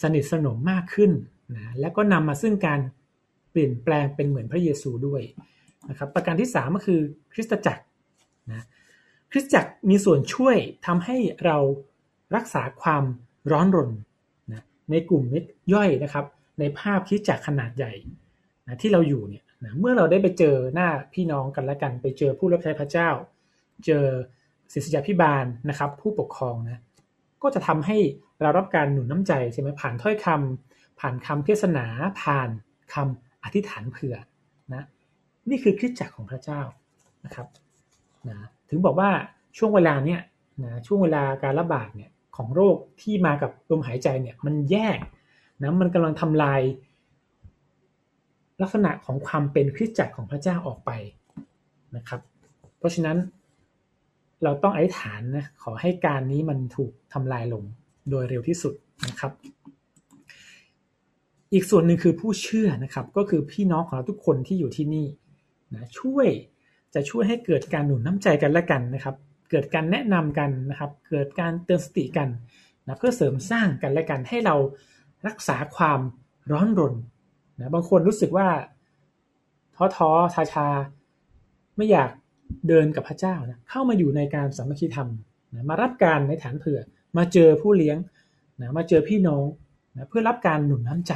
[0.01, 1.11] สนิทสนมมากขึ้น
[1.55, 2.79] นะและก็นำมาซึ่งการ
[3.51, 5.21] เปลี่ยนแปลงเป็นเหมือนพระเยซูด้วย
[5.89, 7.01] นะครับประการที่สามก็คือ
[7.33, 7.83] คริสตจักร
[8.51, 8.65] นะ
[9.31, 11.57] คริสตจักรมีส่วนช่วยทำให้เรา
[12.35, 13.03] รักษาความ
[13.51, 13.91] ร้อนรน
[14.51, 16.25] นะในกลุ่มมิตรย่อยนะครับ
[16.59, 17.93] ในภาพคิดจักรขนาดใหญ่
[18.67, 23.09] นะที่เราอยู่เนี่ยนะเมื่อเราได้ไปเจอหน้าพี่น้องกันและกัน ไปเจอผู้รับใช้พระเจ้า
[23.85, 24.05] เจอ
[24.73, 26.79] ศิษยาพิบาลนะครับ ผู้ปกครองนะ
[27.43, 27.97] ก็จะทำให้
[28.41, 31.85] เรารับการหนุนน้ำใจใช่ไหมผ่านถ้อยคำผ่านคำเทศนา
[32.21, 32.49] ผ่าน
[32.93, 34.15] คำอธิษฐานเผื่อ
[34.73, 34.85] นะ
[35.49, 36.61] นี่คือคริสตจักรของพระเจ้า
[37.25, 37.47] นะครับ
[38.29, 38.37] นะ
[38.69, 39.09] ถึงบอกว่า
[39.57, 40.21] ช่วงเวลาเนี้ย
[40.63, 44.99] นะช่วงเวลาการระบาดเนี่ยของโรคที่มากับลมหายใจเนี่ยมันแยก
[45.61, 46.61] นะมันกำลังทำลาย
[48.61, 50.91] ลักษณะของความเป็นคริสตจักรของพระเจ้าออกไป
[51.95, 52.21] นะครับ
[52.77, 53.17] เพราะฉะนั้น
[54.43, 57.63] เราต้องอธิษฐานนะขอให้การนี้มันถูกทำลายลง
[58.09, 58.73] โดยเร็วที่สุด
[59.07, 59.31] นะครับ
[61.53, 65.07] อีกส่วนหนึ่งคือผู้เชื่อนะครับ ก็คือพี่น้องของเราทุกคนที่อยู่ที่นี่
[65.73, 66.27] นะช่วย
[66.93, 69.15] จะช่วยให้เกิดการหนุนน้ำใจกันและกันนะครับ
[69.51, 72.29] เกิดการแนะนำกันนะครับ เกิดการเตือนสติกัน
[72.87, 74.55] นะเพื่อเสริมสร้างกันและกันให้เรา
[75.27, 75.99] รักษาความ
[76.51, 76.93] ร้อนรน
[77.59, 78.47] นะบางคนรู้สึกว่า
[79.75, 80.67] ท้อท้อชาชา
[81.77, 82.09] ไม่อยาก
[82.67, 85.09] เดินกับพระเจ้านะเข้ามาอยู่ในการสามัคคีธรรม
[85.53, 86.79] นะมารับการในฐานเผื่อ
[87.17, 87.97] มาเจอผู้เลี้ยง
[88.61, 89.45] นะมาเจอพี่น้อง
[89.95, 91.13] นะเพื่อรับการหนุนน้ำใจ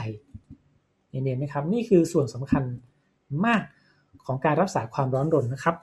[1.10, 2.63] เห็นไหมครับ นี่คือส่วนสำคัญ
[3.45, 3.62] มาก
[4.25, 5.75] ของการรักษาความร้อนรนนะครับ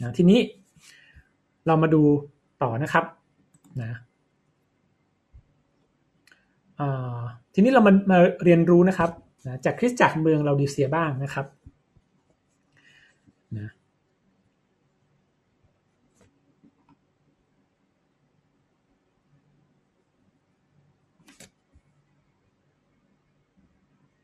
[0.00, 0.40] นะทีนี้
[1.66, 2.02] เรามาดู
[2.62, 3.04] ต่อนะครับ
[3.82, 3.98] นะ
[7.54, 9.10] ทีนี้เรามามาเรียนรู้นะครับ
[9.46, 11.46] นะจากคริสตจักรเมืองเราดีเซียบ้างนะครับ
[13.58, 13.68] นะ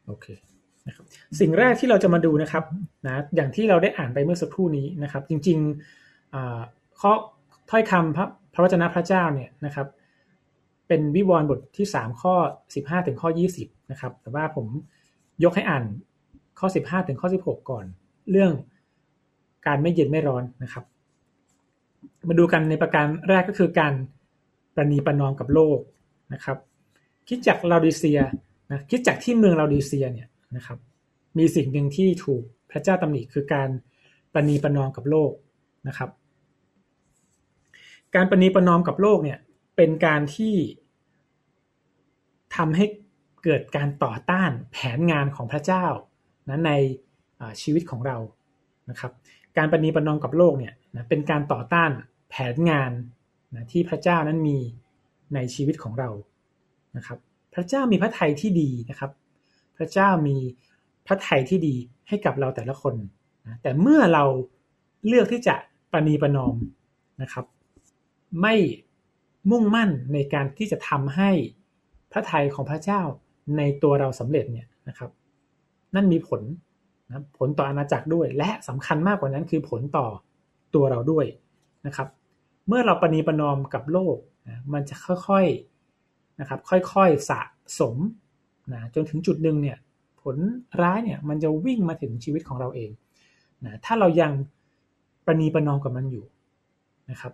[0.07, 0.27] โอเค
[0.87, 1.05] นะครับ
[1.41, 2.65] สิ่งแรกที่เราจะมาดูนะครับ
[3.07, 7.13] นะอย่างที่เราได้อ่านไปเมื่อสักครู่นี้นะครับ จริงๆข้อ
[7.71, 9.87] ถ้อยคำพระพระวจนะพระเจ้าเนี่ยนะครับ
[10.89, 12.35] เป็นวิวรณ์บทที่ 3 ข้อ
[12.73, 14.67] 15 ถึงข้อ 20 นะครับ แต่ว่าผม
[15.45, 15.85] ยกให้อ่าน
[16.59, 17.85] ข้อ 15 ถึงข้อ 16 ก่อน
[18.31, 18.53] เรื่อง
[19.67, 20.85] การไม่เย็นไม่ร้อนนะครับ
[22.29, 23.93] มาดูกันในประการแรกก็คือการ
[24.75, 25.79] ประนีประนอมกับโลก
[26.33, 26.59] นะครับ
[27.29, 28.21] คิดจากลาดิเซีย
[28.71, 30.79] นะคิดจากที่เมืองลาดิเซียเนี่ยนะครับ
[31.39, 33.69] มีสิ่งหนึ่งที่ถูกพระเจ้าตำหนิคือการ
[34.33, 35.33] ประนีประนอมกับโลก
[35.89, 36.11] นะครับ
[38.15, 39.39] การประนีประนอมกับโลกเนี่ย
[39.77, 40.55] เป็นการที่
[42.57, 42.85] ทำให้
[43.45, 45.87] เกิดการต่อต้านแผนงานของพระเจ้า
[46.49, 46.73] นะใน
[47.63, 48.17] ชีวิตของเรา
[48.91, 49.13] นะครับ
[49.57, 51.91] การประนีประนอมกับโลกเนี่ยนะเป็นการต่อต้าน
[52.31, 52.91] แผนงาน
[53.55, 54.59] นะที่พระเจ้านั้นมี
[55.35, 56.11] ในชีวิตของเรา
[56.97, 57.19] นะครับ
[57.55, 59.11] พระเจ้ามีพระทัยที่ดีนะครับ
[59.77, 60.37] พระเจ้ามี
[61.07, 61.75] พระทัยที่ดี
[62.09, 62.95] ให้กับเราแต่ละคน
[63.47, 64.25] นะแต่เมื่อเรา
[65.07, 65.55] เลือกที่จะ
[65.93, 66.57] ปณีประนอม
[67.23, 67.45] นะครับ
[68.41, 68.55] ไม่
[69.51, 71.31] มุ่งมั่นในการที่จะทำให้
[72.13, 73.03] พระทัยของพระเจ้า
[73.57, 75.11] ในตัวเราสำเร็จเนี่ยนะครับ
[75.95, 76.43] นั่นมีผล
[77.09, 80.07] นะผลต่ออาณาจักรด้วย และสำคัญมากกว่านั้นคือผลต่อ
[80.75, 81.27] ตัวเราด้วย
[81.87, 82.09] นะครับ
[82.69, 84.17] เมื่อเราปณีประนอมกับโลก
[84.49, 84.95] นะมันจะ
[85.29, 85.47] ค่อย
[86.41, 87.41] นะครับค่อยๆสะ
[87.81, 87.97] สม
[88.73, 89.79] นะจนถึงจุดหนึ่งเนี่ย
[90.23, 90.37] ผล
[90.83, 92.91] ร้ายเนี่ยมันจะวิ่งมาถึงชีวิตของเราเอง
[93.65, 94.33] นะถ้าเรายัง
[95.27, 96.25] ประนีประนอมกับมันอยู่
[97.11, 97.33] นะครับ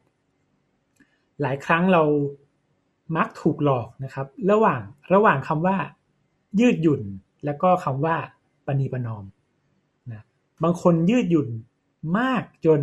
[1.42, 2.02] หลายครั้งเรา
[3.16, 4.80] มักถูกหลอกนะครับ ระหว่าง
[5.14, 5.76] ระหว่างคำว่า
[6.60, 7.02] ยืดหยุ่น
[7.44, 8.16] แล้วก็คำว่า
[8.66, 9.24] ปณีประนอม
[10.12, 10.22] นะ
[10.62, 11.48] บางคนยืดหยุ่น
[12.18, 12.80] มากจน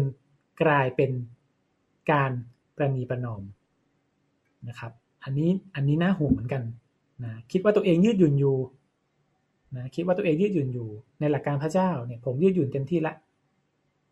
[0.64, 1.12] กลายเป็น
[2.12, 2.32] การ
[2.76, 3.42] ประนีประนอม
[4.68, 4.92] นะครับ
[5.24, 6.64] อันนี้อันนี้น่าห่วงเหมือนกัน
[7.24, 8.58] นะคิดว่าตัวเองยืดหยุ่นอยู่
[9.76, 10.88] นะคิดว่าตัวเองยืดหยุ่นอยู่
[11.20, 13.14] ในหลักการพระเจ้าเนี่ยผมยืดหยุ่นเต็มที่ละ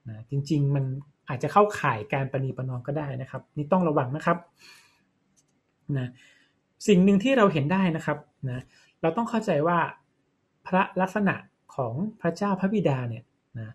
[0.10, 0.86] นะจริง ๆ มัน
[1.30, 4.38] อาจจะเข้าข่ายการปณีประนอมก็ได้นะครับ นี่ต้องระวังนะครับ
[5.98, 6.10] นะ
[6.88, 8.64] สิ่งหนึ่งที่เราเห็นได้นะครับ นะ
[9.02, 9.80] เราต้องเข้าใจว่า
[10.68, 11.36] พระลักษณะ
[11.76, 13.24] ของพระเจ้าพระบิดาเนี่ย
[13.60, 13.70] นะ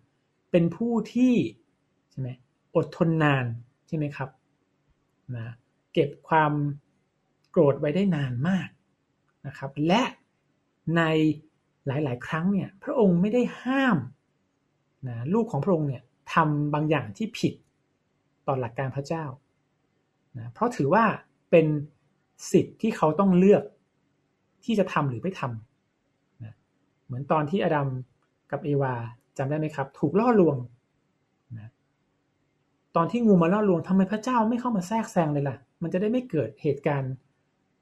[0.50, 1.34] เป็นผู้ที่
[2.10, 2.30] ใช่ไหม
[2.76, 3.46] อดทนนาน
[3.86, 4.30] ใช่ไหมครับ
[5.36, 5.48] นะ
[5.92, 6.52] เก็บความ
[7.50, 8.68] โกรธไว้ได้นานมาก
[9.46, 10.02] นะครับ และ
[10.96, 11.02] ใน
[11.86, 13.98] หลาย ๆ ครั้งเนี่ยพระองค์ไม่ได้ห้าม
[15.08, 16.02] นะลูกของพระองค์เนี่ย
[16.34, 17.54] ทำบางอย่างที่ผิด
[18.46, 19.24] ต่อหลักการพระเจ้า
[20.38, 21.04] นะเพราะถือว่า
[21.50, 21.66] เป็น
[22.52, 23.62] สิทธิ์ที่เขาต้องเลือก
[24.64, 26.54] ที่จะทำหรือไม่ทำนะ
[27.06, 27.88] เหมือนตอนที่อดัม
[28.52, 28.94] กับเอวา
[29.38, 30.56] จำได้ไหมครับ ถูกล่อลวง
[31.58, 31.70] นะ
[32.96, 37.14] ตอนที่งูมาล่อลวงทำไมพระเจ้าไม่เข้ามาแทรกแซงเลยล่ะ มันจะได้ไม่เกิดเหตุการณ์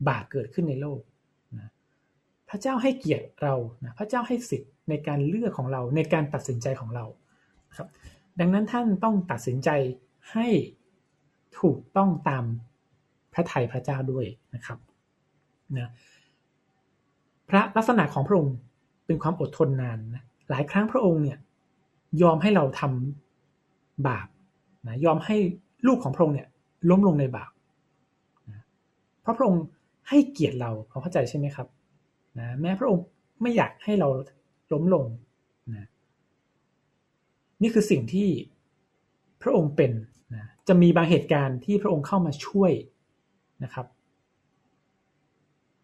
[0.08, 1.00] บาปเกิดขึ้นในโลก
[1.58, 1.68] นะ
[2.50, 7.04] พระเจ้าให้เกียรติเรานะพระเจ้าให้สิทธิ์ในการเลือกของเราในการตัดสินใจของเรา
[7.76, 7.88] ครับ
[8.40, 9.70] ดังนั้นท่านต้องตัดสินใจ
[10.32, 10.48] ให้
[11.60, 12.44] ถูกต้องตาม
[13.34, 14.78] พระทัยพระเจ้าด้วยนะครับ
[15.78, 15.90] นะ
[17.54, 18.54] พระลักษณะของพระองค์
[19.06, 21.38] เป็นความอดทนนานนะหลายครั้งพระองค์เนี่ย
[22.22, 24.28] ยอมให้เราทำบาป
[24.88, 25.36] นะยอมให้
[25.86, 26.48] ลูกของพระองค์เนี่ย
[26.90, 27.50] ล้มลงในบาป
[29.22, 29.62] เพราะพระองค์
[30.08, 31.68] ให้เกียรติเราเขาเข้าใจใช่ไหมครับ
[32.38, 33.04] นะแม้พระองค์
[33.42, 34.08] ไม่อยากให้เรา
[34.72, 35.04] ล้มลง
[35.74, 35.88] นะ
[37.62, 38.28] นี่คือสิ่งที่
[39.42, 39.92] พระองค์เป็น
[40.34, 42.72] นะจะมีบางเหตุการณ์ที่พระองค์เข้ามาช่วย
[43.64, 43.86] นะครับ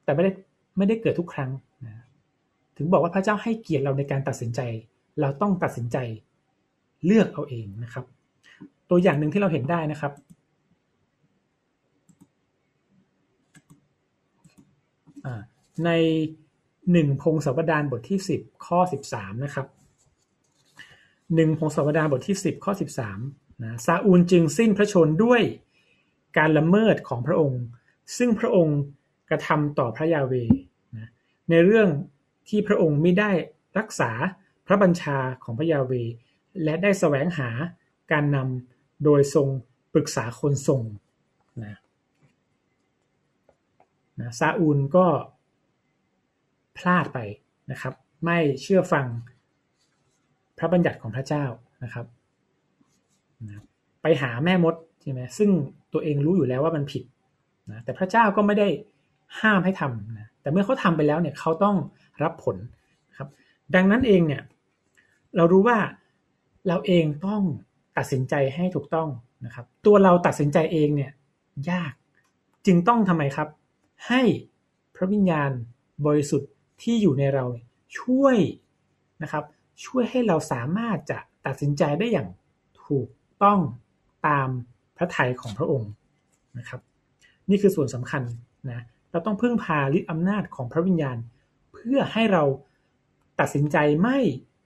[0.04, 0.32] แต่ไม่ได้
[0.78, 1.50] ไม่ได้เกิดทุกครั้ง
[1.86, 2.04] นะ
[2.76, 4.60] ถึงบอกว่าพระเจ้าให้เกียรติเราในการตัดสินใจ
[5.20, 5.96] เราต้องตัดสินใจ
[7.06, 8.04] เลือกเอาเองนะครับ
[8.90, 10.12] ตัวอย่างหนึ่งที่เราเห็นได้นะครับ
[15.84, 15.90] ใน
[16.92, 19.66] หนึ่งพงศาวดารบทที่สิบข้อสิบสามนะครับ
[21.34, 23.18] หนึ่งพงศาวดารบทที่สิบข้อสิบสาม
[23.62, 25.42] นะซาอูลจึงสิ้นพระชนด้วย
[26.38, 27.62] การละเมิดของพระองค์
[28.16, 28.78] ซึ่งพระองค์
[29.30, 30.34] กระทำต่อพระยาเว
[31.50, 31.88] ในเรื่อง
[32.48, 33.30] ที่พระองค์ไม่ได้
[33.78, 34.10] รักษา
[34.66, 35.92] พระบัญชาของพระยาเว
[36.64, 37.48] และได้แสวงหา
[38.12, 39.48] การนำโดยทรง
[39.94, 40.82] ปรึกษาคนทรง
[41.64, 41.76] นะ
[44.20, 45.06] นะซาอูลก็
[46.78, 47.18] พลาดไป
[47.70, 49.06] นะครับ ไม่เชื่อฟัง
[50.58, 51.44] พระบัญญัติของพระเจ้า
[51.84, 52.06] นะครับ
[53.46, 53.62] นะ
[54.02, 55.50] ไปหาแม่มดใช่ไหมซึ่ง
[55.92, 57.04] ตัวเองรู้อยู่แล้วว่ามันผิด
[57.70, 58.68] นะแต่พระเจ้าก็ไม่ได้
[59.40, 61.76] ห้ามให้ทำนะแต่เมื่อเขาทำไปแล้วเนี่ยเขาต้อง
[62.22, 62.56] รับผล
[63.16, 63.28] ครับ
[63.74, 64.42] ดังนั้นเองเนี่ย
[65.36, 65.78] เรารู้ว่า
[66.68, 67.42] เราเองต้อง
[67.96, 69.08] ตัดสินใจให้ถูกต้อง
[69.44, 71.12] นะครับ ตัวเราตัดสินใจเองเนี่ย
[71.70, 71.92] ยาก
[72.66, 73.48] จึงต้องทำไมครับ
[74.08, 74.22] ให้
[74.94, 75.50] พระวิญญาณ
[76.06, 76.50] บริสุทธิ์
[76.82, 77.44] ที่อยู่ในเรา
[77.98, 78.36] ช่วย
[79.22, 79.44] นะครับ
[79.84, 82.28] ช่วยให้เราสามารถจะตัดสินใจได้อย่าง
[82.84, 83.08] ถูก
[83.42, 83.60] ต้อง
[84.26, 84.48] ตาม
[84.96, 85.90] พระทัยของพระองค์
[86.58, 86.80] นะครับ
[87.50, 88.22] นี่คือส่วนสำคัญ
[88.70, 91.16] นะ เราต้องพึ่งพาฤทธิอำนาจของพระวิญญาณ
[91.72, 92.42] เพื่อให้เรา
[93.40, 94.18] ตัดสินใจไม่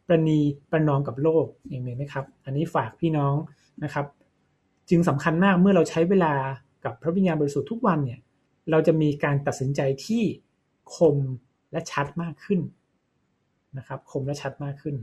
[0.09, 3.35] ประนีประนอมกับโลกองนี้นะครับ อันนี้ฝากพี่น้อง
[3.85, 4.07] นะครับ
[4.91, 6.35] จึงสำคัญมากเมื่อเราใช้เวลา
[6.85, 8.21] กับพระวิญญาณบริสุทธิ์ทุกวันเนี่ย
[8.71, 10.23] เราจะมีการตัดสินใจที่
[10.97, 11.17] คม
[11.73, 12.61] และชัดมากขึ้น
[13.79, 14.97] นะครับ คมและชัดมากขึ้น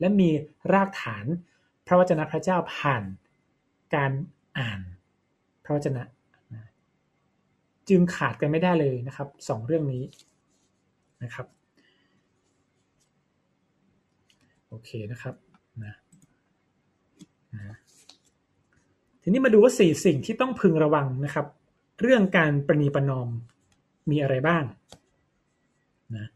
[0.00, 0.28] และมี
[0.72, 1.24] รากฐาน
[1.86, 3.02] พระวจนะพระเจ้าผ่าน
[3.94, 4.12] การ
[4.58, 4.80] อ่าน
[5.64, 6.02] พระวจนะ
[7.88, 10.04] จึงขาดกันไม่ได้เลยนะครับสองเรื่องนี้
[11.22, 11.46] นะครับ
[14.68, 15.34] โอเคนะครับ
[15.84, 15.94] นะ
[17.54, 17.76] นะ
[19.22, 21.46] ทีนี้มาดูว่าสี่สิ่งที่ต้องพึงระวังนะครับ
[22.00, 23.28] เรื่องการประนีประนอม
[24.10, 24.64] มีอะไรบ้าง
[26.16, 26.28] นะ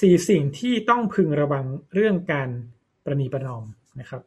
[0.00, 2.48] สี่สิ่งที่ต้องพึงระวังเรื่องการ
[3.04, 3.64] ประนีประนอม
[4.00, 4.22] นะครับ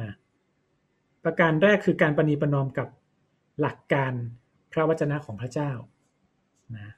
[0.00, 0.10] นะ
[1.24, 2.88] ประการแรกคือการประนีประนอมกับ
[3.60, 4.12] หลักการ
[4.72, 5.70] พระวจนะของพระเจ้า
[6.76, 6.92] นะ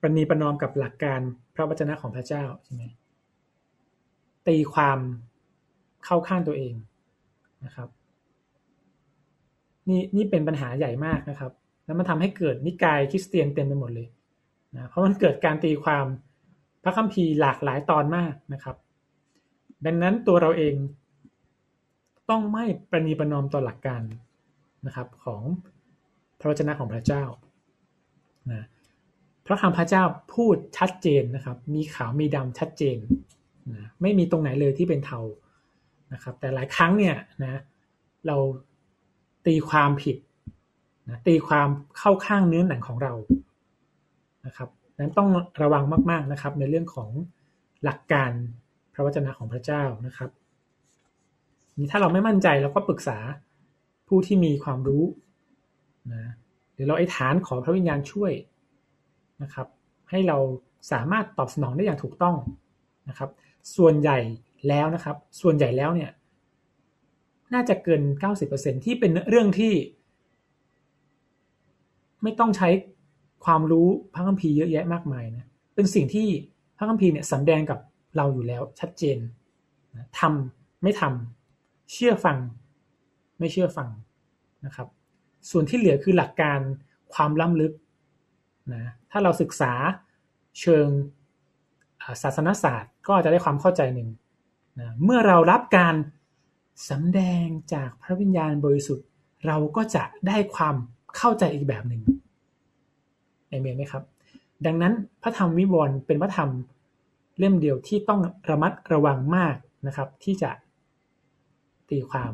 [0.00, 1.20] ประนีประนอมกับหลักการ
[1.54, 2.84] พระวจนะของพระเจ้าใช่ไหม
[4.48, 4.98] ตีความ
[6.04, 6.74] เข้าข้างตัวเอง
[7.64, 7.88] นะครับ
[9.88, 11.52] นี่นี่เป็นปัญหาใหญ่มากนะครับ
[11.84, 14.08] แล้วมันทำให้เกิดนิกายคริสเตียนเต็มไปหมดเลย
[14.76, 16.06] นะเพราะมันเกิดการตีความ
[16.82, 18.76] พระคัมภีร์หลากหลายตอนมากนะครับ
[19.86, 20.74] ดังนั้นตัวเราเอง
[22.30, 24.02] ต้องไม่ประนีประนอมต่อหลักการ
[24.86, 25.42] นะครับของ
[26.38, 27.24] พระวจนะของพระเจ้า
[28.50, 28.66] นะ
[29.46, 30.02] พระคำพระเจ้า
[30.34, 32.98] พูดชัดเจนนะครับ มีขาวมีดำชัดเจน
[33.72, 35.20] นะไม่มีตรงไหนเลยที่เป็นเทา
[36.12, 37.60] นะครับ แต่หลายครั้งเนี่ยนะ
[38.26, 38.36] เรา
[39.46, 40.16] ตีความผิด
[41.08, 43.12] นะตีความเข้าข้างเนื้อหนังของเรา
[44.46, 45.28] นะครับนั้นต้อง
[45.62, 47.10] ระวังมาก ๆนะครับ ในเรื่องของ
[47.84, 48.30] หลักการ
[48.94, 50.30] พระวจนะของพระเจ้านะครับ
[51.90, 53.18] ถ้าเราไม่มั่นใจเราก็ปรึกษา
[54.08, 55.04] ผู้ที่มีความรู้
[56.12, 56.32] นะ
[56.74, 58.32] หรือเราไอ้ฐานขอพระวิญญาณช่วย
[59.42, 59.66] นะครับ
[60.10, 60.38] ให้เรา
[60.92, 62.36] สามารถตอบสนองได้อย่างถูกต้อง
[63.08, 63.30] นะครับ
[63.76, 64.18] ส่วนใหญ่
[64.68, 66.10] แล้วนะครับ ส่วนใหญ่แล้วเนี่ย
[67.54, 68.02] น่าจะเกิน
[68.42, 69.74] 90%ที่เป็นเรื่องที่
[72.22, 72.68] ไม่ต้องใช้
[73.44, 76.28] ความรู้พระคัมภีร์เยอะแยะมากมายนะเป็นสิ่งที่
[76.76, 77.78] พระคัมภีร์เนี่ยสำแดงกับ
[78.16, 79.18] เราอยู่แล้วชัดเจน
[80.18, 81.39] ทำไม่ทำ
[81.92, 82.38] เชื่อฟัง
[83.38, 83.88] ไม่เชื่อฟัง
[84.66, 84.88] นะครับ
[85.50, 86.58] ส่วนที่เหลือคือหลักการ
[87.14, 87.72] ความล้ำลึก
[88.74, 89.72] นะถ้าเราศึกษา
[90.60, 90.86] เชิง
[92.22, 94.08] ศาสนศาสตร์ก็จะได้ความเข้าใจหนึ่ง
[94.80, 95.94] นะเมื่อเรารับการ
[96.90, 99.06] สำแดงจากพระวิญญาณบริสุทธิ์
[99.46, 100.74] เราก็จะได้ความ
[101.16, 102.02] เข้าใจอีกแบบหนึ่ง
[103.48, 104.02] เอเมนไหมครับ
[104.66, 106.50] ดังนั้นพระธรรมวิวรณ์เป็นพระธรรม
[107.38, 110.50] เล่มเดียวที่ต้องระมัดระวังมากนะครับ ที่จะ
[111.90, 112.32] ตีความ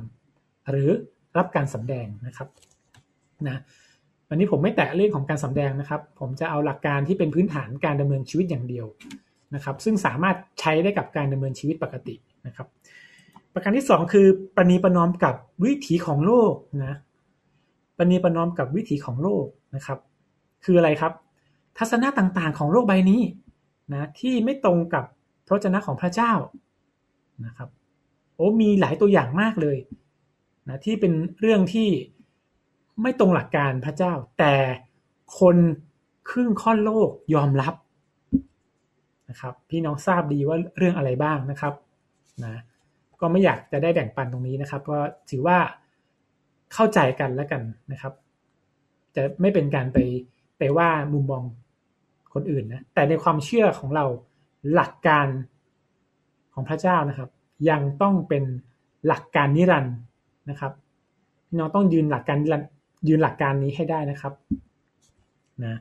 [0.70, 0.88] หรือ
[1.36, 2.48] รับการสำแดงนะครับ
[3.48, 3.60] นะ
[4.28, 8.86] วันนี้ผมไม่แตะเรื่องของการสำแดงนะครับ ผมจะเอาหลักการที่เป็นพื้นฐานการดำเนินชีวิตอย่างเดียว
[9.54, 12.14] นะครับ ซึ่งสามารถใช้ได้กับการดำเนินชีวิตปกติ
[12.46, 12.66] นะครับ
[13.54, 16.52] ประการที่สองคือปณีประนอมกับวิถีของโลก
[16.84, 16.96] นะ
[17.98, 19.98] ปณีประนอมกับวิถีของโลกนะครับ
[20.64, 21.12] คืออะไรครับ
[21.78, 23.22] ทัศนะต่างๆของโลกใบนี้
[23.92, 25.04] นะที่ไม่ตรงกับ
[25.46, 26.32] พระเจ้าของพระเจ้า
[27.46, 27.68] นะครับ
[28.36, 29.78] โอ้มีหลายตัวอย่างมากเลย
[30.68, 31.88] นะที่เป็นเรื่องที่
[33.02, 34.54] ไม่ตรงหลักการพระเจ้า แต่
[35.38, 35.56] คน
[36.30, 37.74] ครึ่งค่อนโลกยอมรับ
[39.30, 41.74] นะครับ พี่น้องทราบดีว่าเรื่องอะไรบ้างนะครับ
[42.44, 42.62] นะ
[43.20, 44.98] ก็ไม่อยากจะได้แบ่งปันตรงนี้นะครับ ก็
[45.30, 45.58] ถือว่า
[46.74, 48.12] เข้าใจกันแล้วกันนะครับ
[49.16, 49.98] จะไม่เป็นการไป
[50.58, 51.42] ไปว่ามุมมอง
[52.34, 54.04] คนอื่นนะแต่ในความเชื่อของเรา
[54.74, 55.26] หลักการ
[56.54, 57.28] ของพระเจ้านะครับ
[57.70, 58.44] ยังต้องเป็น
[59.06, 59.96] หลักการนิรันดร์
[60.50, 60.72] นะครับ
[61.48, 62.68] พี่น้องต้องยืนหลักการนิรันดร์
[63.08, 64.32] ยืนหลักการนี้ให้ได้นะครับ
[65.64, 65.80] นะ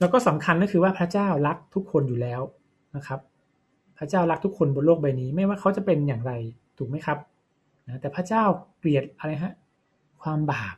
[0.00, 2.40] แล้วก็สำคัญก็คือว่าพระเจ้ารักทุกคนอยู่แล้ว
[2.96, 3.20] นะครับ
[3.98, 6.32] พระเจ้ารักทุกคนบนโลกใบนี้ ไม่ว่าเขาจะเป็นอย่างไร
[6.78, 7.18] ถูกไหมครับ
[7.86, 8.42] นะแต่พระเจ้า
[8.78, 9.52] เกลียดอะไรฮะ
[10.22, 10.76] ความบาป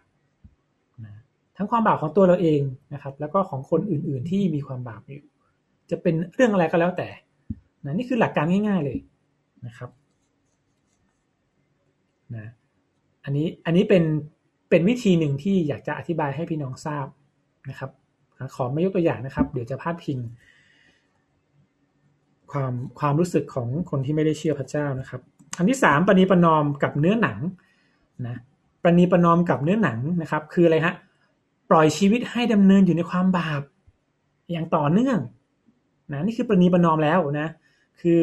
[1.04, 1.14] นะ
[1.56, 2.60] ทั้งความบาปของตัวเราเอง
[2.94, 5.26] นะครับ แล้วก็ของคนอื่นๆที่มีความบาปอยู่
[5.90, 7.08] จะเป็นเรื่องอะไรก็แล้วแต่
[7.84, 8.98] นะนี่คือหลักการง่าย ๆเลย
[9.66, 9.90] นะครับ
[12.36, 12.46] นะ
[13.24, 14.04] อันนี้อันนี้เป็น
[14.70, 17.06] เป็นวิธีหนึ่งที่อยากจะอธิบายให้พี่น้องทราบ
[17.70, 17.90] นะครับ
[18.54, 20.18] ขอไม่ยกตัวอย่างนะครับ เดี๋ยวจะพาดพิง
[22.52, 25.20] ความความรู้สึกของคนที่ไม่ได้เชื่อพระเจ้านะครับ
[25.58, 27.38] อันที่สามปณีประนอมกับเนื้อหนัง
[28.26, 28.38] นะ
[28.84, 30.94] ปณีประนอมกับเนื้อหนังนะครับ คืออะไรฮะ
[31.70, 33.62] ปล่อยชีวิตให้ดำเนินอยู่ในความบาป
[34.52, 35.18] อย่างต่อเนื่อง
[36.12, 37.48] นะนี่คือปณีประนอมแล้วนะ
[38.00, 38.20] คือ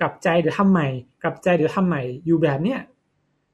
[0.00, 0.88] กลับใจเดี๋ยวทำใหม่
[1.22, 2.80] กลับใจเดี๋ยวทำใหม่อยู่แบบเนี้ย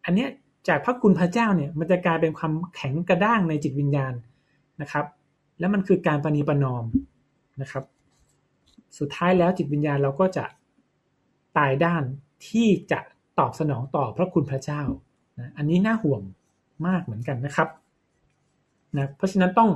[0.04, 0.28] อันเนี้ย
[0.68, 4.14] จากพระคุณพระเจ้าเนี่ยมันจะกลายเป็นความแข็งกระด้างในจิตวิญญาณ
[4.80, 5.06] นะครับ
[5.58, 6.84] แล้วมันคือการปณีประนอม
[7.60, 7.84] นะครับ
[8.98, 10.44] สุดท้ายแล้วจิตวิญญาณเราก็จะ
[11.58, 12.02] ตายด้าน
[12.48, 13.00] ที่จะ
[13.38, 14.82] ตอบสนองต่อพระคุณพระเจ้า
[15.38, 16.22] นะอันนี้น่าห่วง
[16.86, 17.68] มากเหมือนกันนะครับ
[18.96, 19.70] นะเพราะฉะนั้นต้อง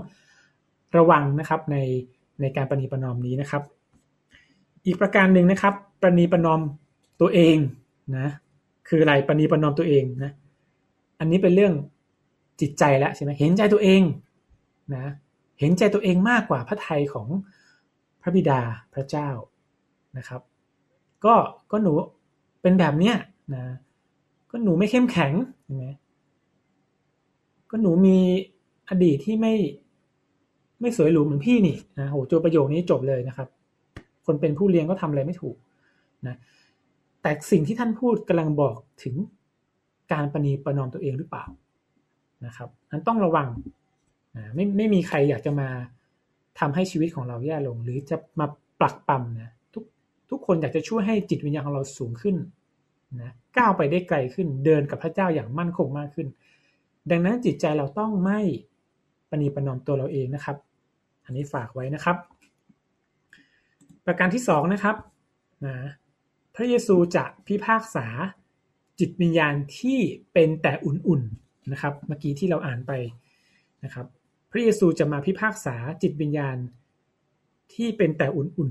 [0.97, 1.77] ระวังนะครับใน
[2.41, 3.63] ในการประนีประนอมนี้นะครับ
[4.87, 6.61] อีกประการหนึ่งนะครับ ประนีประนอม
[7.21, 7.57] ตัวเอง
[8.17, 8.29] นะ
[8.89, 10.31] คืออะไรประนีประนอมตัวเองนะ
[11.19, 11.75] อันนี้เป็นเรื่อง
[12.61, 14.03] จิตใจแล้วใช่ไหมเห็นใจตัวเอง
[14.95, 15.05] นะ
[15.61, 17.29] เห็นใจตัวเองมากกว่าพระทัยของ
[18.23, 18.61] พระบิดา
[18.95, 19.29] พระเจ้า
[20.19, 20.41] นะครับ
[21.25, 21.35] ก็
[21.71, 21.93] ก็หนู
[22.63, 23.17] เป็นแบบเนี้ย
[23.55, 23.65] นะ
[24.51, 25.33] ก็หนูไม่เข้มแข็ง
[25.65, 25.87] ใช่ไหม
[27.71, 28.19] ก็หนูมี
[28.89, 29.55] อดีตที่ไม่
[30.81, 33.49] ไม่สวยหรูเหมือนพี่นี่นะโหโจประโยคนี้จบเลยนะครับ
[34.27, 35.57] คนเป็นผู้เลี้ยงก็ทำอะไรไม่ถูก
[36.27, 36.37] นะ
[37.23, 39.15] แต่สิ่งที่ท่านพูดกำลังบอกถึง
[40.13, 41.45] การประนีประนอมตัวเองหรือเปล่า
[42.47, 43.49] นะครับนั้นต้องระวัง
[44.37, 45.69] นะไม่ไม่มีใครอยากจะมา
[46.61, 48.47] ทำให้ชีวิตของเราแย่ลง หรือจะมา
[48.81, 49.85] ปลักปั๊มนะทุก
[50.31, 52.37] ทุกคนอยากจะช่วยให้จิตวิญญาณของเราสูงขึ้น
[53.21, 56.29] นะก้าวไปได้ไกลขึ้นเดินกับพระเจ้าอย่างมั่นคงมากขึ้น
[57.11, 58.41] ดังนั้นจิตใจเราต้องไม่
[59.31, 60.57] ปณีประนอมตัวเราเองนะครับ
[61.25, 62.17] อันนี้ฝากไว้นะครับ
[64.07, 64.97] ประการที่สองนะครับ
[65.67, 65.77] นะ
[66.55, 68.07] พระเยซูจะพิพากษา
[68.99, 69.99] จิตวิญญาณที่
[70.33, 72.93] เป็นแต่อุ่นๆนะครับเมื่อกี้ที่เราอ่านไป
[73.85, 74.07] นะครับ
[74.51, 76.57] พระเยซูจะมาพิพากษาจิตวิญญาณ
[77.75, 78.71] ที่เป็นแต่อุ่น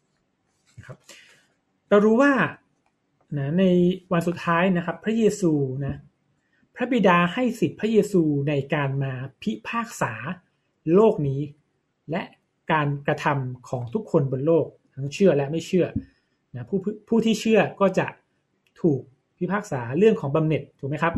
[0.00, 0.96] ๆนะครับ
[1.88, 2.32] เรารู้ว่า
[3.38, 3.64] นะใน
[4.12, 5.52] วันสุดท้ายนะครับพระเยซู
[5.86, 5.94] นะ
[6.74, 10.12] พระบิดาให้สิทธิพระเยซูในการมาพิพากษา
[10.94, 11.40] โลกนี้
[12.10, 12.22] และ
[12.72, 15.86] การกระทำของทุกคนบนโลก ทั้งเชื่อและไม่เชื่อ
[16.54, 18.06] นะผู้ผู้ที่เชื่อก็จะ
[18.80, 19.00] ถูก
[19.38, 21.14] พิพากษาเรื่องของบำเหน็จถูกไหมครับ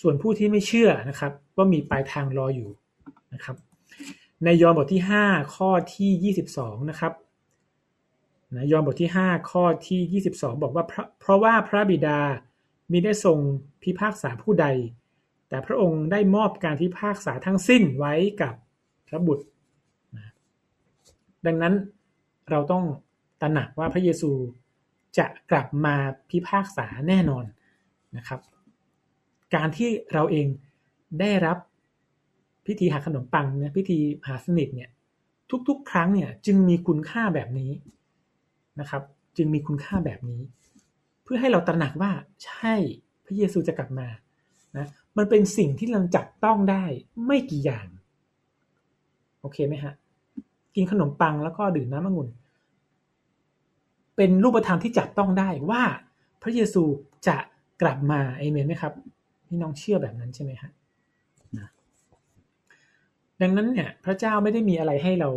[0.00, 2.70] ส่วนผู้ที่ไม่เชื่อนะครับก็มีปลายทางรออยู่
[3.34, 3.56] นะครับ
[4.44, 7.12] ในยอห์นบทที่ 5 ข้อที่ 22 นะครับ
[8.56, 12.18] นะยอห์นบทที่ 5 ข้อที่ 22 บอกว่าเพราะเพราะว่าพระบิดา
[12.92, 13.38] มิได้ทรง
[13.82, 14.66] พิพากษาผู้ใด
[15.48, 18.54] แต่พระองค์ได้มอบการพิพากษาทั้งสิ้นไว้กับ
[19.08, 19.44] พระบุตร
[21.46, 21.74] ดังนั้น
[22.50, 22.84] เราต้อง
[23.40, 24.30] ตระหนักว่าพระเยซู
[25.18, 25.94] จะกลับมา
[26.30, 27.44] พิพากษาแน่นอน
[28.16, 28.40] นะครับ
[29.54, 30.46] การที่เราเอง
[31.20, 31.58] ได้รับ
[32.66, 34.90] พิธีหาขนมปังเนี่ยพิธีหาสนิทเนี่ย
[35.68, 37.72] ทุกๆ ครั้งเนี่ยจึงมีคุณค่าแบบนี้
[38.80, 39.02] นะครับ
[39.36, 40.42] จึงมีคุณค่าแบบนี้
[41.22, 42.10] เพื่อให้เราตระหนักว่า
[42.44, 42.74] ใช่
[43.24, 44.08] พระเยซูจะกลับมา
[44.76, 46.84] นะมันเป็นสิ่งที่เราจับต้องได้
[47.26, 47.86] ไม่กี่อย่าง
[49.40, 49.92] โอเคไหมฮะ
[50.74, 52.28] กินขนมปังแล้วก็ดื่มน้ำองุ่น
[54.16, 55.82] เป็นรูปธรรมที่จับต้องได้ว่า
[56.42, 56.82] พระเยซู
[57.26, 57.36] จะ
[57.82, 58.92] กลับมาเอเมนไหมครับ
[59.46, 60.70] พี่น้องเชื่อแบบนั้นใช่ไหมฮะ
[61.58, 61.68] นะ
[63.40, 65.30] ดังนั้นเนี่ย พระเจ้าไม่ได้มีอะไรให้เรา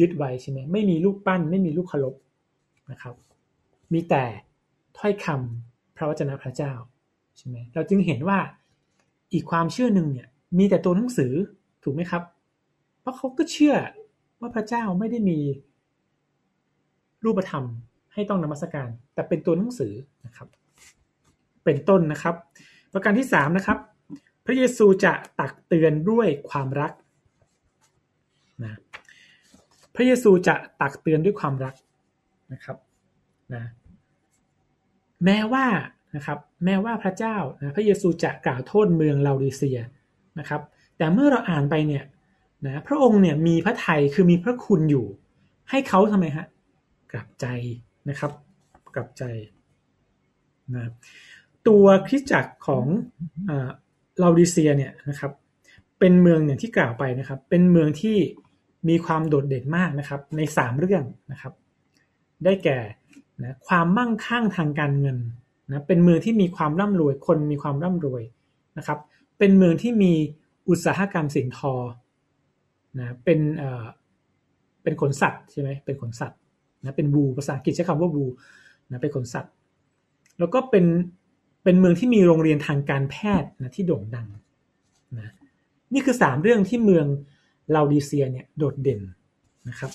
[0.00, 2.14] ยึดไว้ใช่ไหมไม่มีลูกปั้น ไม่มีลูกเคารพ
[2.90, 3.14] นะครับ
[3.92, 4.24] มีแต่
[4.98, 6.72] ถ้อยคำพระวจนะพระเจ้า
[7.36, 8.38] ใช่ไหมเราจึงเห็นว่า
[9.32, 10.28] อีกความเชื่อหนึ่งเนี่ย
[10.58, 11.32] มีแต่ตัวหนังสือ
[11.82, 12.22] ถูกไหมครับ
[13.00, 13.74] เพราะเขาก็เชื่อ
[14.44, 15.38] ว่าพระเจ้าไม่ได้มี
[17.24, 17.64] รูปธรรม
[18.14, 19.92] ให้ต้องนมัสการ แต่เป็นตัวหนังสือ
[20.26, 20.48] นะครับ
[21.64, 22.34] เป็นต้นนะครับ
[22.92, 23.78] ประการที่สามนะครับ
[24.46, 26.92] พระเยซูจะตักเตือนด้วยความรัก
[28.64, 28.72] นะ
[29.94, 31.74] พระเยซูจะตักเตือนด้วยความรัก
[32.52, 32.76] นะครับ
[33.54, 33.64] นะ
[35.24, 35.66] แม้ว่า
[36.16, 39.80] นะครับ แม้ว่าพระเจ้านะพระเยซูจะกล่าวโทษเมืองลาดิเซีย
[40.38, 40.60] นะครับ
[40.98, 42.04] แต่เมื่อเราอ่านไปเนี่ย
[42.66, 45.06] นะพระองค์เนี่ยมีพระไทยคือมีพระคุณอยู่
[45.70, 46.46] ให้เขาทำไมฮะ
[47.12, 47.46] กลับใจ
[48.08, 48.32] นะครับ
[48.94, 49.24] กลับใจ
[50.74, 50.90] นะ
[51.68, 52.84] ตัวคริสจักรของ
[54.22, 55.32] ลาดิเซียเนี่ยนะครับ
[55.98, 58.16] เป็นเมืองอย่างที่กล่าวไปนะครับ เป็นเมืองที่
[58.88, 61.52] มีความโดดเด่นมากนะครับ ในสามเรื่องนะครับ
[62.44, 62.78] ได้แก่
[63.42, 65.18] นะความมั่งคั่งทางการเงิน
[65.68, 68.22] นะเป็นเมืองที่มีความร่ำรวยคนมีความร่ำรวย
[68.78, 68.98] นะครับ
[69.38, 70.12] เป็นเมืองที่มี
[70.68, 71.74] อุตสาหกรรมสินทอ
[72.98, 73.84] นะเป็นเอ่อ
[74.82, 76.38] เป็นขนสัตว์ใช่ไหมเป็นขนสัตว์
[76.82, 78.24] นะเป็นบูภาษาอังกฤษใช้คำว่าบู
[78.90, 79.52] นะเป็นขนสัตว์
[80.38, 80.84] แล้วก็เป็น
[81.64, 84.28] เป็นเมืองที่มีโรงเรียนทางการแพทย์นะที่โด่งดัง
[85.18, 85.32] นะ
[85.94, 87.06] นี่คือสามเรื่องที่เมือง
[87.74, 89.00] ลาวดิเซียเนี่ยโดดเด่น
[89.68, 89.90] นะครับ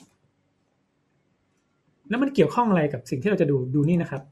[2.09, 4.23] แล้วมันเกี่ยวข้องอะไรกับสิ่งที่เราจะดูดูนี่นะครับ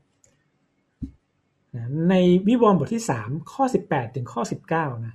[2.10, 2.16] ใน
[2.48, 5.14] วิวรณ์บทที่สามข้อสิบแปดถึงข้อสิบเก้านะ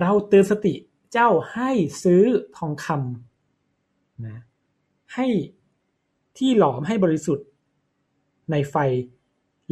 [0.00, 0.74] เราเตือนสติ
[1.12, 1.70] เจ้าให้
[2.02, 2.22] ซื้อ
[2.56, 4.42] ทองคำนะ
[5.14, 5.26] ให้
[6.38, 7.46] ที่หลอมให้บริสุทธิ์
[8.50, 8.76] ในไฟ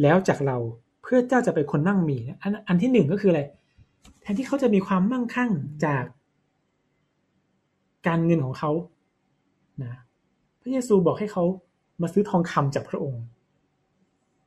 [0.01, 0.57] แล้วจากเรา
[1.01, 3.41] เพื่อเจ้าจะเป็นคนมั่งมีอันอันที่หนึ่งก็คืออะไร
[4.21, 5.51] แทนที่เขาจะมีความมั่งคั่ง
[5.85, 6.03] จาก
[8.07, 8.71] การเงินของเขา
[9.83, 9.91] นะ
[10.61, 11.43] พระเยซูบอกให้เขา
[12.01, 13.23] มาซื้อทองคำจากพระองค์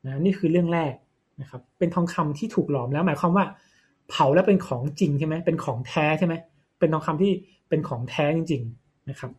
[0.07, 0.93] นะนี่คือเรื่องแรก
[1.41, 3.45] นะครับ เป็นทองคำที่ถูกหลอมแล้วหมายความว่า
[4.11, 6.35] เผาแล้วเป็นของจริงใช่ไหมเป็นของแท้ใช่ไหม
[6.81, 7.33] เป็นทองคำที่
[7.69, 9.31] เป็นของแท้จริง ๆนะครับ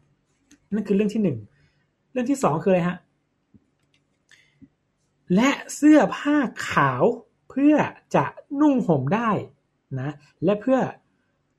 [0.73, 1.37] นั่นคือเรื่องที่หนึ่ง
[2.11, 2.97] เรื่องที่สองคืออะไรฮะ
[5.35, 6.35] และเสื้อผ้า
[6.69, 7.03] ขาว
[7.49, 7.75] เพื่อ
[8.15, 8.25] จะ
[8.61, 9.29] นุ่งห่มได้
[9.99, 10.13] นะ
[10.45, 10.79] และเพื่อ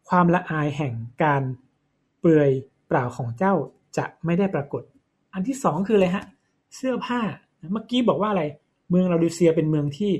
[0.08, 0.92] ความละอายแห่ง
[1.22, 1.42] การ
[2.20, 2.50] เปลือย
[2.88, 3.54] เปล่าของเจ้า
[3.96, 4.82] จะไม่ได้ปรากฏ
[5.34, 6.24] อันที่สองคืออะไรฮะ
[6.76, 7.20] เสื้อผ้า
[7.72, 8.44] เมื่อกี้บอกว่าอะไร
[8.90, 10.12] เมืองลาดิเซียเป็นเมืองที่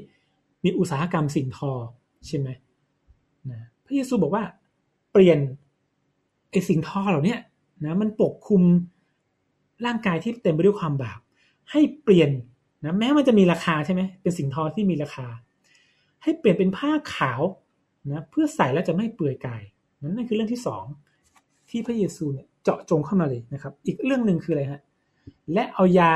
[0.65, 1.73] มีอุตสาหกรรมสิ่งทอ
[2.27, 2.49] ใช่ไหม
[3.51, 4.45] นะพระเยซูบอกว่า
[5.13, 5.39] เปลี่ยน
[6.51, 7.37] ไอสิ่งทอเหล่านี้
[7.85, 8.63] นะมันปกคลุม
[9.87, 11.21] ร่างกายที่เต็มไปด้วยความบาป
[11.71, 12.31] ให้เปลี่ยน
[12.85, 15.27] นะแม้มันจะมีราคาใช่ไหมเป็นสิ่งทอที่มีราคา
[16.23, 17.43] ให้เปลี่ยนเป็นผ้าขาว
[18.13, 19.63] นะเพื่อใส่แล้วจะไม่เปื่อยกาย
[20.01, 20.85] นั่นคือเรื่องที่สอง
[21.71, 24.81] ที่พระเยซูเนี่ยเจาะจงเข้ามาเลยนะครับ อีกเรื่องหนึ่งคืออะไรฮะ
[25.53, 26.15] และเอายา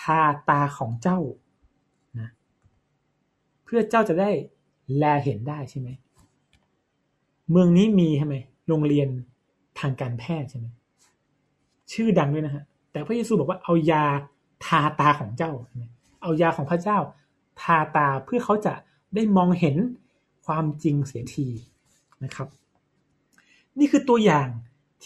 [0.00, 1.18] ทาตาของเจ้า
[2.20, 2.28] นะ
[3.64, 4.30] เพื่อเจ้าจะได้
[4.96, 5.88] แลเห็นได้ใช่ไหม
[7.50, 8.36] เมืองนี้มีใช่ไหม
[8.68, 9.08] โรงเรียน
[9.80, 10.66] ทางการแพทย์ใช่ไหม
[11.92, 14.04] ชื่อดังด้วยนะฮะ แต่พระเยซูบอกว่าเอายา
[14.64, 15.52] ทาตาของเจ้า
[16.22, 16.98] เอายาของพระเจ้า
[17.60, 18.74] ทาตาเพื่อเขาจะ
[19.14, 19.76] ได้มองเห็น
[20.46, 21.48] ความจริงเสียที
[22.24, 22.48] นะครับ
[23.78, 24.48] นี่คือตัวอย่าง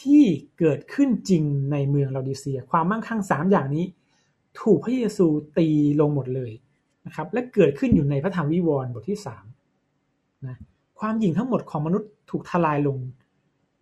[0.00, 0.22] ที่
[0.58, 3.86] เกิดขึ้นจริงในเมืองลาดิเซีย ความมั่งคั่งสามอย่างนี้
[4.60, 5.26] ถูกพระเยซู
[5.58, 5.68] ตี
[6.00, 6.52] ลงหมดเลย
[7.06, 9.44] นะครับ และเกิดขึ้นอยู่ในพระธรรมวิวรณ์บทที่สาม
[10.46, 10.56] นะ
[11.00, 12.98] ความหยิ่งทั้งหมดของมนุษย์ ถูกทลายลง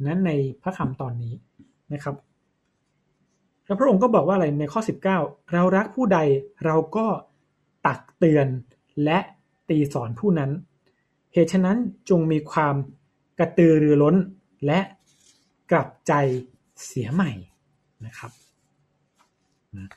[0.07, 0.31] นั้นใน
[0.63, 1.35] พระธรรมตอนนี้
[1.93, 2.17] นะครับ
[3.65, 4.81] แล้วพระองค์ก็บอกว่าอะไรในข้อ
[5.13, 6.19] 19 เรารักผู้ใด
[6.65, 7.07] เราก็
[7.87, 8.47] ตักเตือน
[9.05, 9.19] และ
[9.69, 10.51] ตีสอนผู้นั้น
[11.33, 11.79] เหตุฉะนั้น
[12.11, 12.75] จงมีความ
[13.39, 14.17] กระตือรือร้น
[14.67, 14.81] และ
[15.71, 16.13] กลับใจ
[16.85, 17.31] เสียใหม่
[18.07, 18.31] นะครับ
[19.77, 19.89] นะ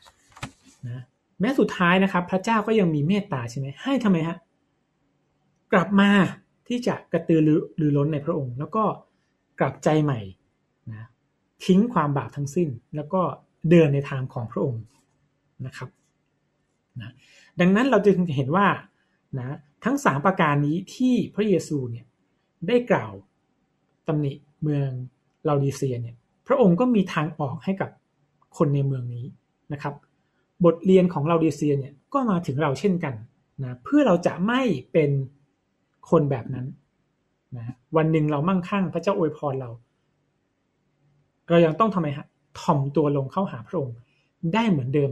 [0.88, 1.04] นะ
[1.40, 4.38] แม้สุดท้ายนะครับ พระเจ้าก็ยังมีเมตตาใช่ไหมให้ทำไมฮะ
[5.74, 6.10] กลับมา
[6.68, 7.40] ที่จะกระตือ
[7.80, 8.84] รือร้นในพระองค์ แล้วก็
[9.60, 10.20] กลับใจใหม่
[10.90, 11.08] นะ
[11.66, 13.22] ทิ้งความบาปทั้งสิ้น แล้วก็
[13.70, 14.84] เดินในทางของพระองค์
[15.66, 15.90] นะครับ
[17.02, 17.14] นะ
[17.60, 18.68] ดังนั้นเราจึงเห็นว่า
[19.38, 22.06] นะทั้งสามประการนี้ที่พระเยซูเนี่ย
[22.68, 23.14] ได้กล่าว
[24.08, 24.90] ตำหนิเมือง
[25.48, 26.16] ลาดิเซียเนี่ย
[26.48, 27.90] พระองค์ก็มีทางออกให้กับ
[28.58, 29.26] คนในเมืองนี้
[29.74, 29.94] นะครับ
[30.66, 33.16] บทเรียนของลาดิเซียเนี่ยก็มาถึงเราเช่นกัน
[33.64, 34.62] นะเพื่อเราจะไม่
[34.92, 35.10] เป็น
[36.10, 36.68] คนแบบนั้น
[37.58, 39.70] นะวันหนึ่งเรามั่งคั่งพระเจ้าอวยพรเรา
[41.50, 42.26] เรายังต้องทำไมฮะ
[42.60, 43.98] ถ่อมตัวลงเข้าหาพระองค์
[44.54, 45.12] ได้เหมือนเดิม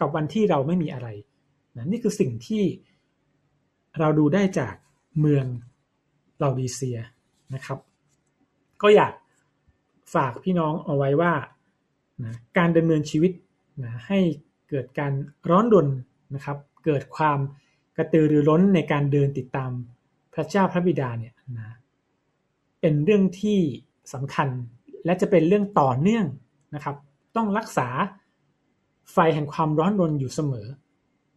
[0.00, 1.08] กับวันที่เราไม่มีอะไร
[1.76, 2.62] นะนี่คือสิ่งที่
[3.98, 4.74] เราดูได้จาก
[5.20, 5.46] เมือง
[6.42, 6.98] ลาดีเซีย
[7.54, 7.78] นะครับ
[8.82, 9.12] ก็อยาก
[10.14, 11.32] ฝากพี่น้องเอาไว้ว่า
[12.24, 13.32] นะการดำเนินชีวิต
[13.84, 14.18] นะให้
[14.70, 15.12] เกิดการ
[15.50, 15.88] ร้อนรน
[16.34, 17.38] นะครับ เกิดความ
[17.96, 19.70] กระตือรือร้นในการเดินติดตาม
[20.34, 21.76] พระเจ้าพระบิดาเนี่ยนะ
[22.80, 23.58] เป็นเรื่องที่
[24.12, 24.48] สำคัญ
[25.04, 26.26] และจะเป็นเรื่องต่อเนื่อง
[26.74, 26.96] นะครับ
[27.36, 27.88] ต้องรักษา
[29.12, 30.66] ไฟแห่งความร้อนรนอยู่เสมอ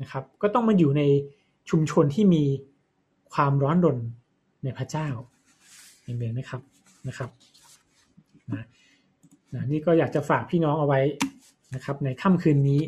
[0.02, 1.02] นะครับ ก็ต้องมาอยู่ใน
[1.70, 2.44] ชุมชนที่มี
[3.34, 3.98] ความร้อนรน
[4.64, 5.08] ในพระเจ้า
[6.04, 6.62] เห็นไหมครับ
[7.08, 7.30] นะครับ
[8.52, 8.64] นะ
[9.54, 11.02] นะนี่ก็อยากจะฝากพี่น้องเอาไว้
[11.76, 12.82] นะครับ ในค่ำคืนนี้